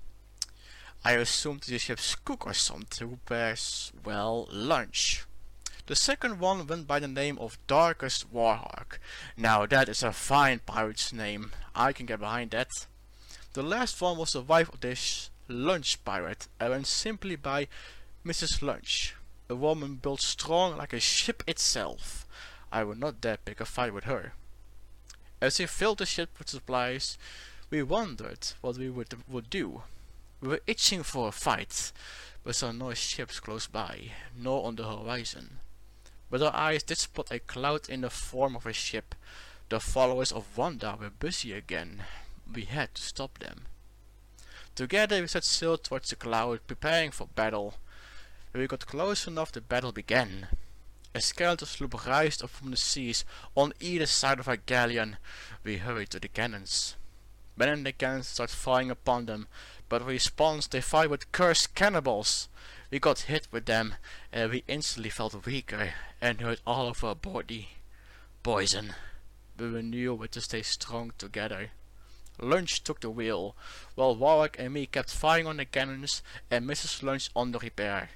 [1.05, 5.25] I assumed the ship's cook or something who prepares, well, lunch.
[5.85, 8.99] The second one went by the name of Darkest Warhawk.
[9.37, 11.51] Now that is a fine pirate's name.
[11.75, 12.87] I can get behind that.
[13.53, 17.67] The last one was the wife of this lunch pirate uh, and went simply by
[18.25, 18.61] Mrs.
[18.61, 19.15] Lunch.
[19.49, 22.27] A woman built strong like a ship itself.
[22.71, 24.33] I would not dare pick a fight with her.
[25.41, 27.17] As he filled the ship with supplies,
[27.69, 29.83] we wondered what we would, would do.
[30.41, 31.91] We were itching for a fight,
[32.43, 35.59] but saw no ships close by, nor on the horizon.
[36.29, 39.15] But our eyes did spot a cloud in the form of a ship.
[39.69, 42.03] The followers of Wanda were busy again.
[42.53, 43.65] We had to stop them.
[44.79, 47.73] Together we set sail towards the cloud, preparing for battle.
[48.51, 50.47] When we got close enough, the battle began.
[51.13, 53.25] A skeleton sloop rised up from the seas
[53.55, 55.17] on either side of our galleon.
[55.65, 56.95] We hurried to the cannons.
[57.57, 59.49] Men in the cannons started firing upon them,
[59.89, 62.47] but in response they fired with cursed cannonballs.
[62.89, 63.95] We got hit with them,
[64.31, 67.67] and we instantly felt weaker and hurt all over our body.
[68.43, 68.93] Poison.
[69.59, 71.71] We knew we had to stay strong together.
[72.41, 73.55] Lunch took the wheel,
[73.95, 77.03] while Warhawk and me kept firing on the cannons and Mrs.
[77.03, 78.09] Lunch on the repair.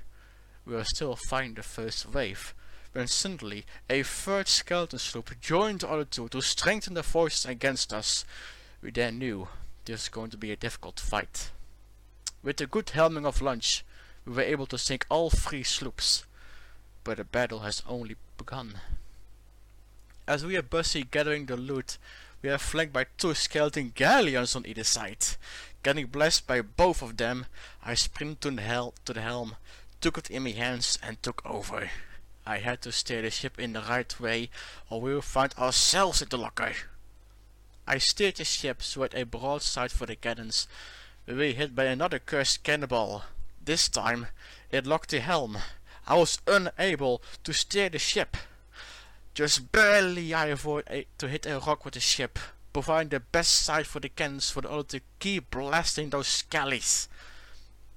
[0.65, 2.53] We were still fighting the first wave,
[2.93, 7.93] when suddenly a third skeleton sloop joined the other two to strengthen their forces against
[7.93, 8.23] us.
[8.81, 9.47] We then knew
[9.85, 11.51] this was going to be a difficult fight.
[12.41, 13.83] With the good helming of Lunch,
[14.25, 16.25] we were able to sink all three sloops,
[17.03, 18.79] but the battle has only begun.
[20.25, 21.97] As we are busy gathering the loot,
[22.43, 25.25] we are flanked by two skeleton galleons on either side.
[25.81, 27.45] Getting blessed by both of them,
[27.83, 29.55] I sprinted to the, hel to the helm,
[30.01, 31.89] took it in my hands and took over.
[32.45, 34.49] I had to steer the ship in the right way
[34.89, 36.73] or we would find ourselves in the locker.
[37.87, 40.67] I steered the ship so a broadside for the cannons.
[41.25, 43.23] We were hit by another cursed cannibal.
[43.63, 44.27] This time,
[44.69, 45.59] it locked the helm.
[46.05, 48.35] I was unable to steer the ship.
[49.33, 52.39] Just barely I avoided to hit a rock with the ship.
[52.73, 57.07] providing the best site for the cannons for the other to keep blasting those skellies.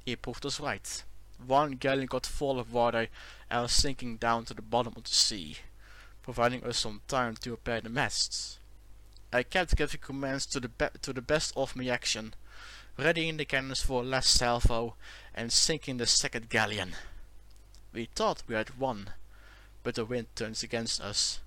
[0.05, 1.03] He proved us right.
[1.45, 3.09] One galleon got full of water
[3.51, 5.57] and was sinking down to the bottom of the sea,
[6.22, 8.59] providing us some time to repair the masts.
[9.32, 10.70] I kept giving commands to the
[11.03, 12.34] to the best of my action,
[12.97, 14.95] readying the cannons for a last salvo
[15.34, 16.95] and sinking the second galleon.
[17.93, 19.11] We thought we had won,
[19.87, 21.39] but the wind turns against us.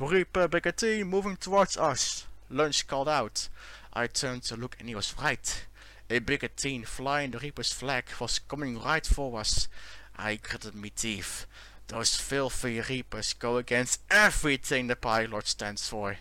[0.00, 2.26] Reaper Brigadier moving towards us.
[2.48, 3.50] Lunch called out.
[3.92, 5.66] I turned to look and he was right.
[6.08, 9.68] A brigantine flying the Reaper's flag was coming right for us.
[10.16, 11.44] I gritted my teeth.
[11.88, 16.16] Those filthy Reapers go against everything the pilot stands for.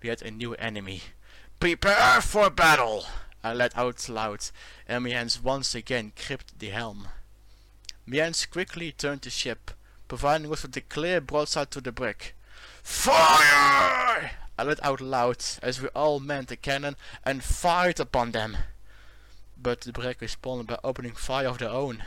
[0.00, 1.00] We had a new enemy.
[1.58, 3.04] Prepare for battle!
[3.42, 4.46] I let out loud,
[4.86, 7.08] and my hands once again gripped the helm.
[8.06, 9.72] My hands quickly turned the ship,
[10.08, 12.32] providing us with a clear broadside to the brig.
[12.82, 14.30] Fire!
[14.56, 18.56] I let out loud as we all manned the cannon and fired upon them.
[19.60, 22.04] But the brig responded by opening fire of their own.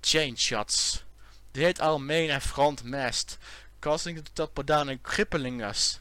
[0.00, 1.02] Chain shots.
[1.52, 3.36] They hit our main and front mast,
[3.80, 6.00] causing it to topple down and crippling us.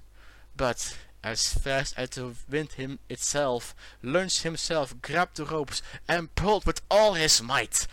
[0.55, 6.65] But as fast as the wind him itself, Lunch himself grabbed the ropes and pulled
[6.65, 7.85] with all his might,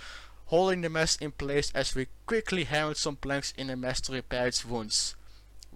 [0.49, 4.13] holding the mast in place as we quickly hammered some planks in the mast to
[4.13, 5.15] repair its wounds.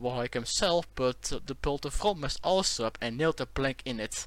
[0.00, 4.00] Warhawk himself put the pulled the front mast also up and nailed a plank in
[4.00, 4.26] it.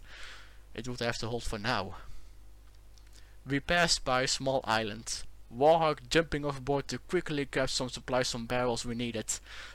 [0.76, 1.96] It would have to hold for now.
[3.48, 5.24] We passed by a small island.
[5.56, 9.26] Warhawk jumping overboard to quickly grab some supplies from barrels we needed.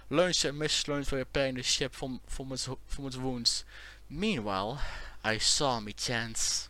[0.09, 3.65] Lunch and Miss Lunch were repairing the ship from, from, its, from its wounds.
[4.09, 4.81] Meanwhile,
[5.25, 6.70] I saw me chance.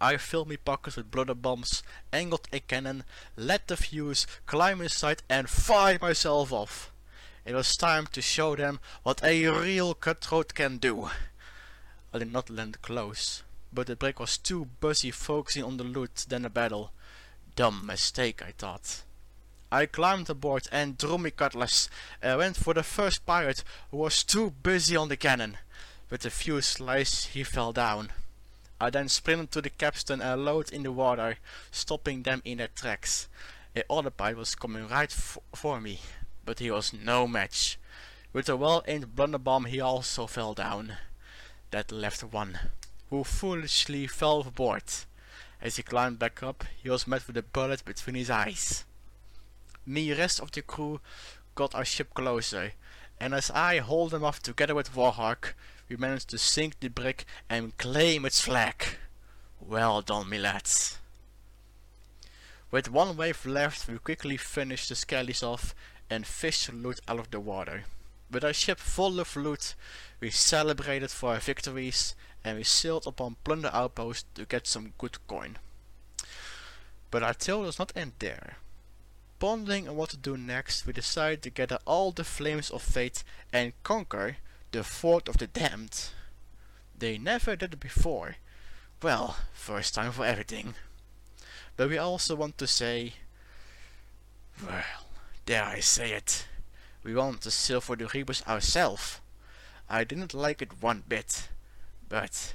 [0.00, 3.04] I filled my pockets with blunder bombs, angled a cannon,
[3.36, 6.92] let the fuse, climbed inside and fired myself off.
[7.44, 11.10] It was time to show them what a real cutthroat can do.
[12.12, 16.26] I did not land close, but the brig was too busy focusing on the loot
[16.28, 16.92] than the battle.
[17.54, 19.02] Dumb mistake, I thought.
[19.70, 21.88] I climbed aboard and drew my cutlass
[22.22, 25.58] and went for the first pirate who was too busy on the cannon.
[26.08, 28.10] With a few slices he fell down.
[28.80, 31.38] I then sprinted to the capstan and lowered in the water,
[31.70, 33.28] stopping them in their tracks.
[33.74, 36.00] A other pirate was coming right for me,
[36.44, 37.78] but he was no match.
[38.32, 40.98] With a well-aimed blunderbomb he also fell down.
[41.70, 42.58] That left one,
[43.08, 44.84] who foolishly fell overboard.
[45.60, 48.84] As he climbed back up, he was met with a bullet between his eyes.
[49.86, 51.00] Me rest of the crew
[51.54, 52.72] got our ship closer,
[53.18, 55.54] and as I hauled them off together with Warhawk,
[55.88, 58.84] we managed to sink the brig and claim its flag.
[59.60, 60.98] Well done, me lads.
[62.70, 65.74] With one wave left, we quickly finished the skellies off
[66.10, 67.84] and fished loot out of the water.
[68.30, 69.74] With our ship full of loot,
[70.20, 72.14] we celebrated for our victories
[72.44, 75.58] and we sailed upon plunder outposts to get some good coin.
[77.10, 78.56] But our tale does not end there.
[79.38, 83.22] Pondering on what to do next, we decided to gather all the flames of fate
[83.52, 84.38] and conquer
[84.76, 86.10] the Fort of the Damned.
[86.98, 88.36] They never did it before.
[89.02, 90.74] Well, first time for everything.
[91.78, 93.14] But we also want to say,
[94.62, 94.84] well,
[95.46, 96.46] Dare I say it?
[97.02, 99.20] We want to sail for the Rebus ourselves.
[99.88, 101.48] I didn't like it one bit,
[102.06, 102.52] but,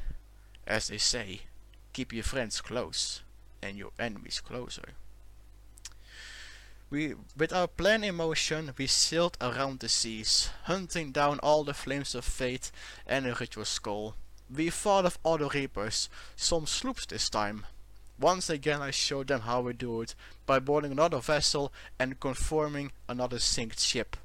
[0.67, 1.41] as they say,
[1.91, 3.23] keep your friends close
[3.63, 4.89] and your enemies closer.
[6.91, 11.73] We, with our plan in motion, we sailed around the seas, hunting down all the
[11.73, 12.69] flames of fate
[13.07, 14.15] and a ritual skull.
[14.53, 17.65] We fought off other reapers, some sloops this time,
[18.19, 20.15] once again I showed them how we do it,
[20.45, 24.17] by boarding another vessel and conforming another sinked ship.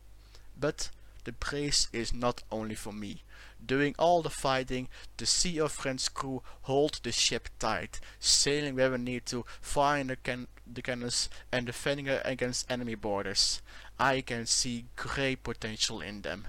[0.59, 0.91] But
[1.23, 3.23] the praise is not only for me.
[3.67, 8.91] Doing all the fighting, the Sea of Friends crew hold the ship tight, sailing where
[8.91, 13.63] we need to, firing the, can the cannons and defending it against enemy boarders.
[13.99, 16.47] I can see great potential in them.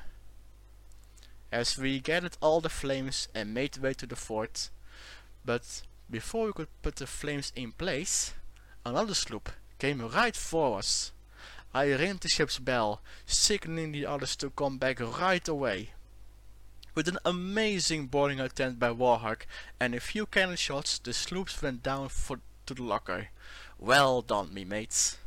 [1.52, 4.70] As we gathered all the flames and made way to the fort,
[5.46, 8.34] but before we could put the flames in place,
[8.86, 9.50] another sloop
[9.80, 11.12] came right for us.
[11.74, 15.92] I ring the ship's bell, signaling the others to come back right away.
[16.98, 19.46] With an amazing boarding attempt by Warhawk
[19.80, 23.28] and a few cannon shots, the sloops went down for, to the locker.
[23.78, 25.20] Well done, me mates.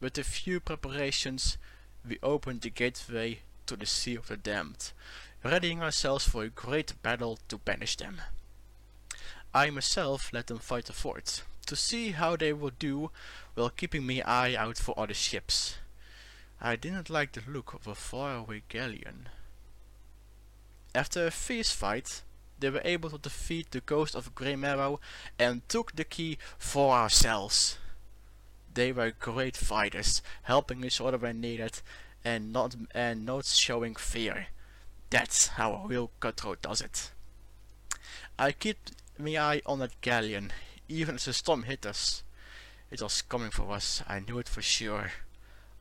[0.00, 1.58] With a few preparations,
[2.08, 4.92] we opened the gateway to the Sea of the Damned,
[5.42, 8.20] readying ourselves for a great battle to banish them.
[9.52, 13.10] I myself let them fight the fort, to see how they would do
[13.56, 15.74] while keeping my eye out for other ships.
[16.60, 19.30] I didn't like the look of a faraway galleon.
[20.94, 22.22] After a fierce fight,
[22.60, 25.00] they were able to defeat the ghost of Graymarrow
[25.38, 27.78] and took the key for ourselves.
[28.72, 31.80] They were great fighters, helping each other when needed,
[32.24, 34.46] and not and not showing fear.
[35.10, 37.10] That's how a real cutthroat does it.
[38.38, 40.52] I kept my eye on that galleon,
[40.88, 42.22] even as the storm hit us.
[42.90, 45.10] It was coming for us, I knew it for sure.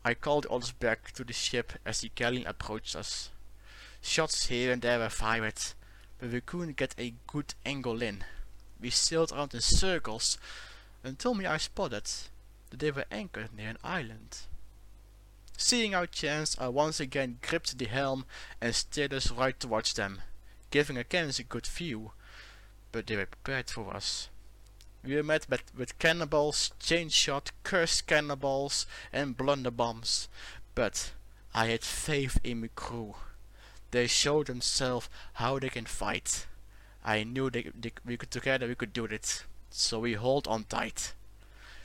[0.03, 3.29] I called the others back to the ship as the galleon approached us.
[4.05, 5.55] Shots here and there were fired,
[6.19, 8.25] but we couldn't get a good angle in.
[8.79, 10.37] We sailed around in circles
[11.05, 12.11] until me I spotted
[12.69, 14.39] that they were anchored near an island.
[15.57, 18.25] Seeing our chance, I once again gripped the helm
[18.59, 20.21] and steered us right towards them,
[20.69, 22.11] giving Akens a good view,
[22.91, 24.27] but they were prepared for us.
[25.03, 30.27] We were met with cannonballs, chain shot, cursed cannonballs, and blunderbombs,
[30.75, 31.13] but
[31.53, 33.15] I had faith in my crew.
[33.93, 36.47] They showed themselves how they can fight.
[37.05, 40.63] I knew they, they, we could together we could do it, so we hold on
[40.63, 41.13] tight.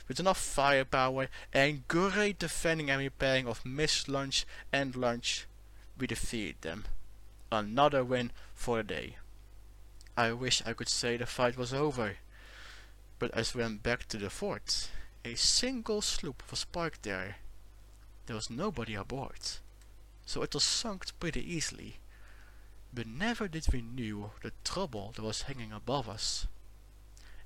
[0.07, 5.45] With enough firepower and great defending and repairing of missed lunch and lunch,
[5.99, 6.85] we defeated them.
[7.51, 9.17] Another win for the day.
[10.17, 12.17] I wish I could say the fight was over,
[13.19, 14.89] but as we went back to the fort,
[15.23, 17.35] a single sloop was parked there.
[18.25, 19.59] There was nobody aboard,
[20.29, 21.97] so it was sunk pretty easily.
[22.93, 26.45] But never did we knew the trouble that was hanging above us.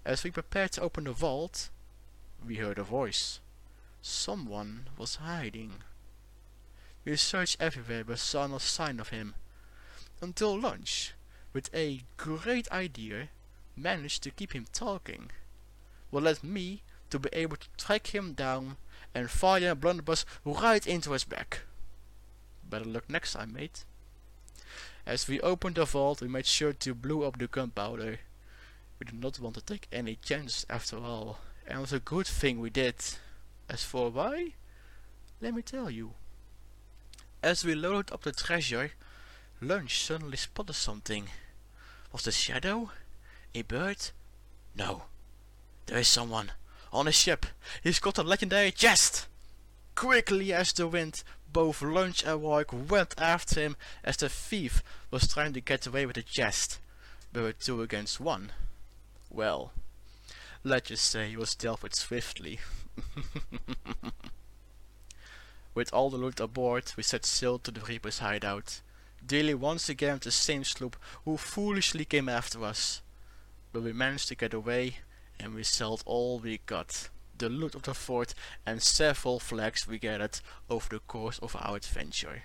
[0.03, 1.69] As we prepared to open the vault,
[2.45, 3.39] we heard a voice.
[4.01, 5.75] Someone was hiding.
[7.05, 9.35] We searched everywhere but saw no sign of him.
[10.19, 11.13] Until lunch,
[11.53, 13.29] with a great idea,
[13.77, 15.31] managed to keep him talking.
[16.09, 18.75] What led me to be able to track him down
[19.15, 21.61] and fire a blunderbuss right into his back.
[22.73, 23.85] Better luck next time, mate.
[25.05, 28.17] As we opened the vault, we made sure to blow up the gunpowder.
[28.97, 32.25] We did not want to take any chances after all, and it was a good
[32.25, 32.95] thing we did.
[33.69, 34.53] As for why,
[35.39, 36.13] let me tell you.
[37.43, 38.93] As we loaded up the treasure,
[39.61, 41.27] Lunch suddenly spotted something.
[42.11, 42.89] Was the shadow?
[43.53, 43.97] A bird?
[44.75, 45.03] No.
[45.85, 46.53] There is someone.
[46.91, 47.45] On a ship.
[47.83, 49.27] He's got a legendary chest!
[49.93, 55.27] Quickly as the wind, both Lunch and Rourke went after him as the thief was
[55.27, 56.79] trying to get away with the chest.
[57.31, 58.51] But with two against one.
[59.29, 59.71] Well,
[60.63, 62.59] let's just say he was dealt with swiftly.
[65.75, 68.81] with all the loot aboard, we set sail to the Reaper's hideout,
[69.25, 70.95] dealing once again with the same sloop
[71.25, 73.01] who foolishly came after us.
[73.71, 74.97] But we managed to get away,
[75.39, 78.33] and we sold all we got the loot of the fort
[78.65, 82.43] and several flags we gathered over the course of our adventure.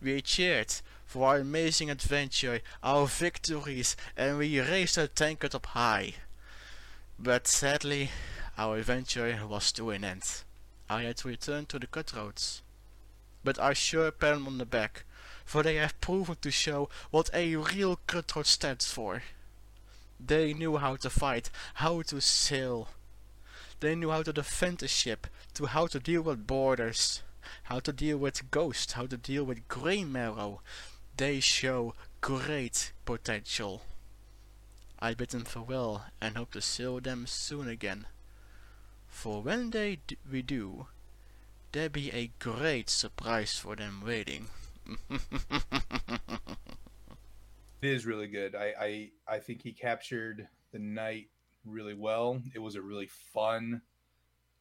[0.00, 0.74] We cheered
[1.04, 6.14] for our amazing adventure, our victories, and we raised our tankard up high.
[7.18, 8.10] But sadly,
[8.56, 10.42] our adventure was to an end.
[10.88, 12.62] I had to return to the cutthroats.
[13.42, 15.04] But I sure pat them on the back,
[15.44, 19.22] for they have proven to show what a real cutthroat stands for.
[20.20, 22.88] They knew how to fight, how to sail,
[23.80, 27.22] they knew how to defend a ship, to how to deal with boarders,
[27.64, 30.60] how to deal with ghosts, how to deal with Graymarrow.
[31.16, 33.82] They show great potential.
[35.00, 38.06] I bid them farewell and hope to see them soon again.
[39.08, 40.86] For when they d we do,
[41.72, 44.48] there be a great surprise for them waiting.
[47.80, 48.56] It is really good.
[48.56, 51.28] I, I I think he captured the night
[51.68, 52.40] really well.
[52.54, 53.82] It was a really fun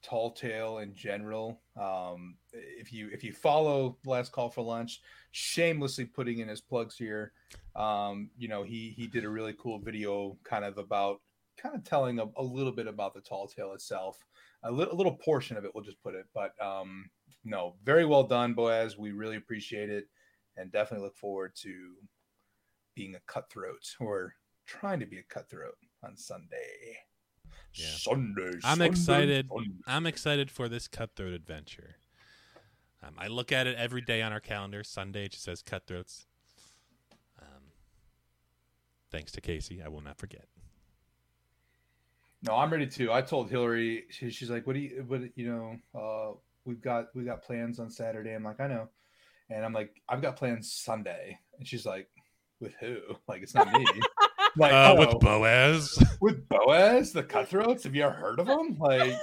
[0.03, 1.61] tall tale in general.
[1.79, 5.01] Um, if you if you follow Last Call for Lunch,
[5.31, 7.33] shamelessly putting in his plugs here.
[7.75, 11.21] Um, you know, he he did a really cool video kind of about
[11.57, 14.23] kind of telling a, a little bit about the tall tale itself.
[14.63, 16.25] A, li- a little portion of it, we'll just put it.
[16.33, 17.09] But um,
[17.43, 18.97] no, very well done, Boaz.
[18.97, 20.07] We really appreciate it,
[20.55, 21.93] and definitely look forward to
[22.95, 24.33] being a cutthroat or
[24.65, 25.75] trying to be a cutthroat
[26.07, 26.97] on Sunday.
[27.73, 27.85] Yeah.
[27.97, 28.51] Sunday.
[28.63, 29.49] I'm Sunday, excited.
[29.49, 29.71] Sunday.
[29.85, 31.97] I'm excited for this cutthroat adventure.
[33.03, 34.83] Um, I look at it every day on our calendar.
[34.83, 36.25] Sunday it just says cutthroats.
[37.39, 37.71] Um,
[39.11, 40.45] thanks to Casey, I will not forget.
[42.43, 43.11] No, I'm ready too.
[43.11, 44.05] I told Hillary.
[44.09, 45.03] She, she's like, "What do you?
[45.07, 45.99] What you know?
[45.99, 48.89] Uh, we've got we got plans on Saturday." I'm like, "I know,"
[49.49, 52.07] and I'm like, "I've got plans Sunday," and she's like,
[52.59, 52.97] "With who?
[53.27, 53.85] Like, it's not me."
[54.57, 56.03] Like, Uh, "Oh, with Boaz.
[56.21, 57.83] with Boaz, the Cutthroats.
[57.83, 58.77] Have you ever heard of them?
[58.79, 59.13] Like,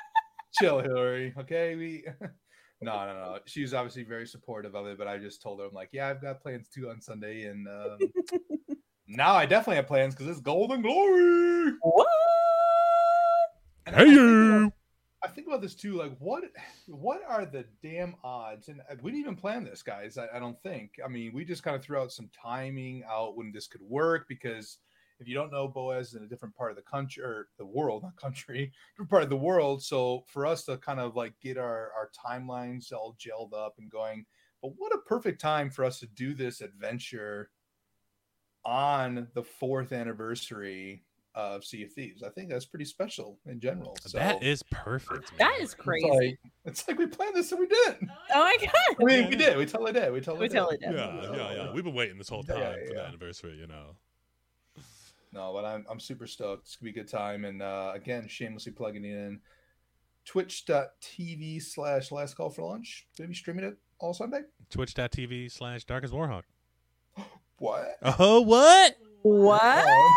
[0.58, 1.34] chill, Hillary.
[1.38, 2.04] Okay, we
[2.80, 3.38] no, no, no.
[3.46, 6.08] She was obviously very supportive of it, but I just told her, I'm like, yeah,
[6.08, 7.98] I've got plans too on Sunday, and um,
[9.06, 11.72] now I definitely have plans because it's Golden Glory.
[11.82, 12.06] What?
[13.86, 14.72] And Hey, I, think you.
[15.26, 15.94] I think about this too.
[15.94, 16.44] Like, what,
[16.86, 18.68] what are the damn odds?
[18.68, 20.18] And uh, we didn't even plan this, guys.
[20.18, 20.92] I, I don't think.
[21.04, 24.26] I mean, we just kind of threw out some timing out when this could work
[24.28, 24.78] because
[25.18, 27.66] if you don't know, Boaz is in a different part of the country or the
[27.66, 29.82] world, not country, different part of the world.
[29.82, 33.90] So for us to kind of like get our our timelines all gelled up and
[33.90, 34.26] going,
[34.62, 37.50] but what a perfect time for us to do this adventure
[38.64, 41.04] on the fourth anniversary
[41.36, 42.22] of Sea of Thieves.
[42.22, 43.96] I think that's pretty special in general.
[44.00, 45.36] So that is perfect.
[45.38, 45.60] That man.
[45.60, 46.08] is it's crazy.
[46.08, 47.96] like, it's like we planned this and we did.
[48.02, 48.96] oh my god.
[49.00, 49.56] I mean, we did.
[49.56, 50.12] We totally did.
[50.12, 50.54] We totally We did.
[50.54, 50.94] totally did.
[50.94, 51.72] Yeah, yeah, yeah.
[51.72, 53.96] We've been waiting this whole time yeah, for the anniversary, you know.
[55.32, 56.62] No, but I'm I'm super stoked.
[56.66, 57.44] It's gonna be a good time.
[57.44, 59.40] And uh, again, shamelessly plugging in
[60.24, 63.06] twitch.tv slash last call for lunch.
[63.18, 64.40] Gonna be streaming it all Sunday.
[64.70, 66.42] Twitch.tv slash darkest Warhawk.
[67.58, 67.96] What?
[68.02, 68.96] Oh, what?
[69.22, 69.86] What?
[69.86, 70.12] Um,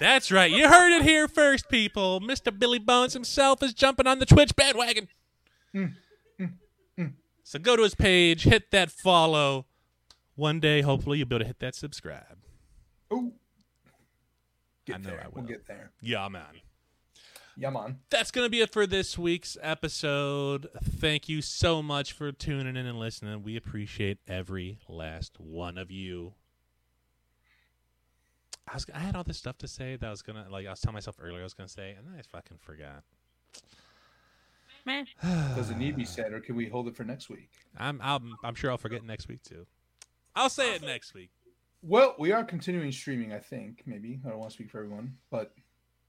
[0.00, 0.50] That's right.
[0.50, 2.20] You heard it here first, people.
[2.20, 2.56] Mr.
[2.56, 5.08] Billy Bones himself is jumping on the Twitch bandwagon.
[5.74, 5.94] Mm,
[7.42, 9.66] So go to his page, hit that follow.
[10.34, 12.38] One day, hopefully, you'll be able to hit that subscribe.
[13.12, 13.32] ooh.
[14.84, 15.20] Get I know there.
[15.24, 15.48] I We'll will.
[15.48, 15.92] get there.
[16.02, 16.60] Yeah, man.
[17.56, 17.98] Yeah, man.
[18.10, 20.68] That's going to be it for this week's episode.
[20.84, 23.42] Thank you so much for tuning in and listening.
[23.42, 26.34] We appreciate every last one of you.
[28.68, 30.70] I was I had all this stuff to say that I was gonna like I
[30.70, 33.02] was telling myself earlier I was gonna say and then I fucking forgot.
[34.84, 35.06] Man.
[35.56, 37.50] Does it need to be said, or can we hold it for next week?
[37.76, 39.66] I'm I'm I'm sure I'll forget next week too.
[40.36, 41.30] I'll say it next week.
[41.82, 43.32] Well, we are continuing streaming.
[43.32, 45.54] I think maybe I don't want to speak for everyone, but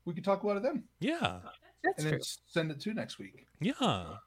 [0.05, 1.39] we could talk about it then, Yeah.
[1.83, 2.11] That's and true.
[2.11, 3.45] then send it to next week.
[3.59, 4.17] Yeah.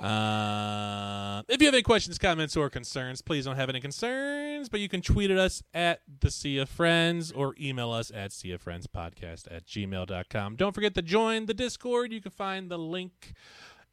[0.00, 4.80] Uh, if you have any questions, comments, or concerns, please don't have any concerns, but
[4.80, 8.52] you can tweet at us at the Sea of Friends or email us at Sea
[8.52, 10.56] of Friends Podcast at gmail.com.
[10.56, 12.12] Don't forget to join the Discord.
[12.12, 13.34] You can find the link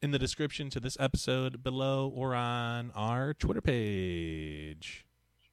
[0.01, 5.05] in the description to this episode below or on our Twitter page.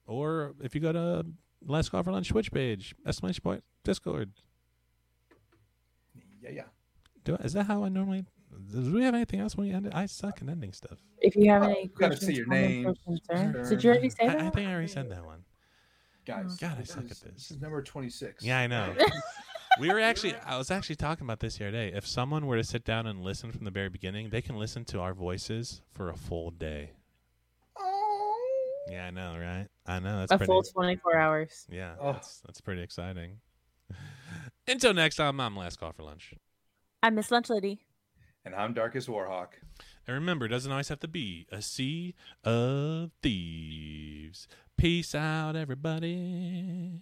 [0.07, 1.25] Or if you go to
[1.65, 4.31] Last Call for Lunch Twitch page, exclamation point, Discord.
[6.41, 6.63] Yeah, yeah.
[7.23, 8.25] Do I, is that how I normally?
[8.71, 9.95] Do we have anything else when we end it?
[9.95, 10.99] I suck at ending stuff.
[11.19, 12.97] If you have Oh, any gotta questions, see your comments, or names,
[13.27, 13.69] concerns- concerns.
[13.69, 14.37] did you already say I, that?
[14.41, 15.43] I think I already said that one.
[16.25, 16.55] Guys, oh.
[16.59, 17.33] God, I suck is- at this.
[17.33, 18.43] This is number twenty-six.
[18.43, 18.93] Yeah, I know.
[19.79, 20.35] we were actually.
[20.45, 21.91] I was actually talking about this the other day.
[21.93, 24.85] If someone were to sit down and listen from the very beginning, they can listen
[24.85, 26.91] to our voices for a full day.
[28.89, 29.67] Yeah, I know, right?
[29.85, 30.19] I know.
[30.19, 30.47] That's a pretty.
[30.51, 31.65] full 24 hours.
[31.69, 32.13] Yeah, Oh.
[32.13, 33.37] that's that's pretty exciting.
[34.67, 36.33] Until next time, I'm last call for lunch.
[37.03, 37.79] I'm miss Lunch Lady.
[38.43, 39.47] And I'm Darkest Warhawk.
[40.07, 42.13] And remember, it doesn't always have to be a sea
[42.43, 44.47] of thieves.
[44.77, 47.01] Peace out, everybody.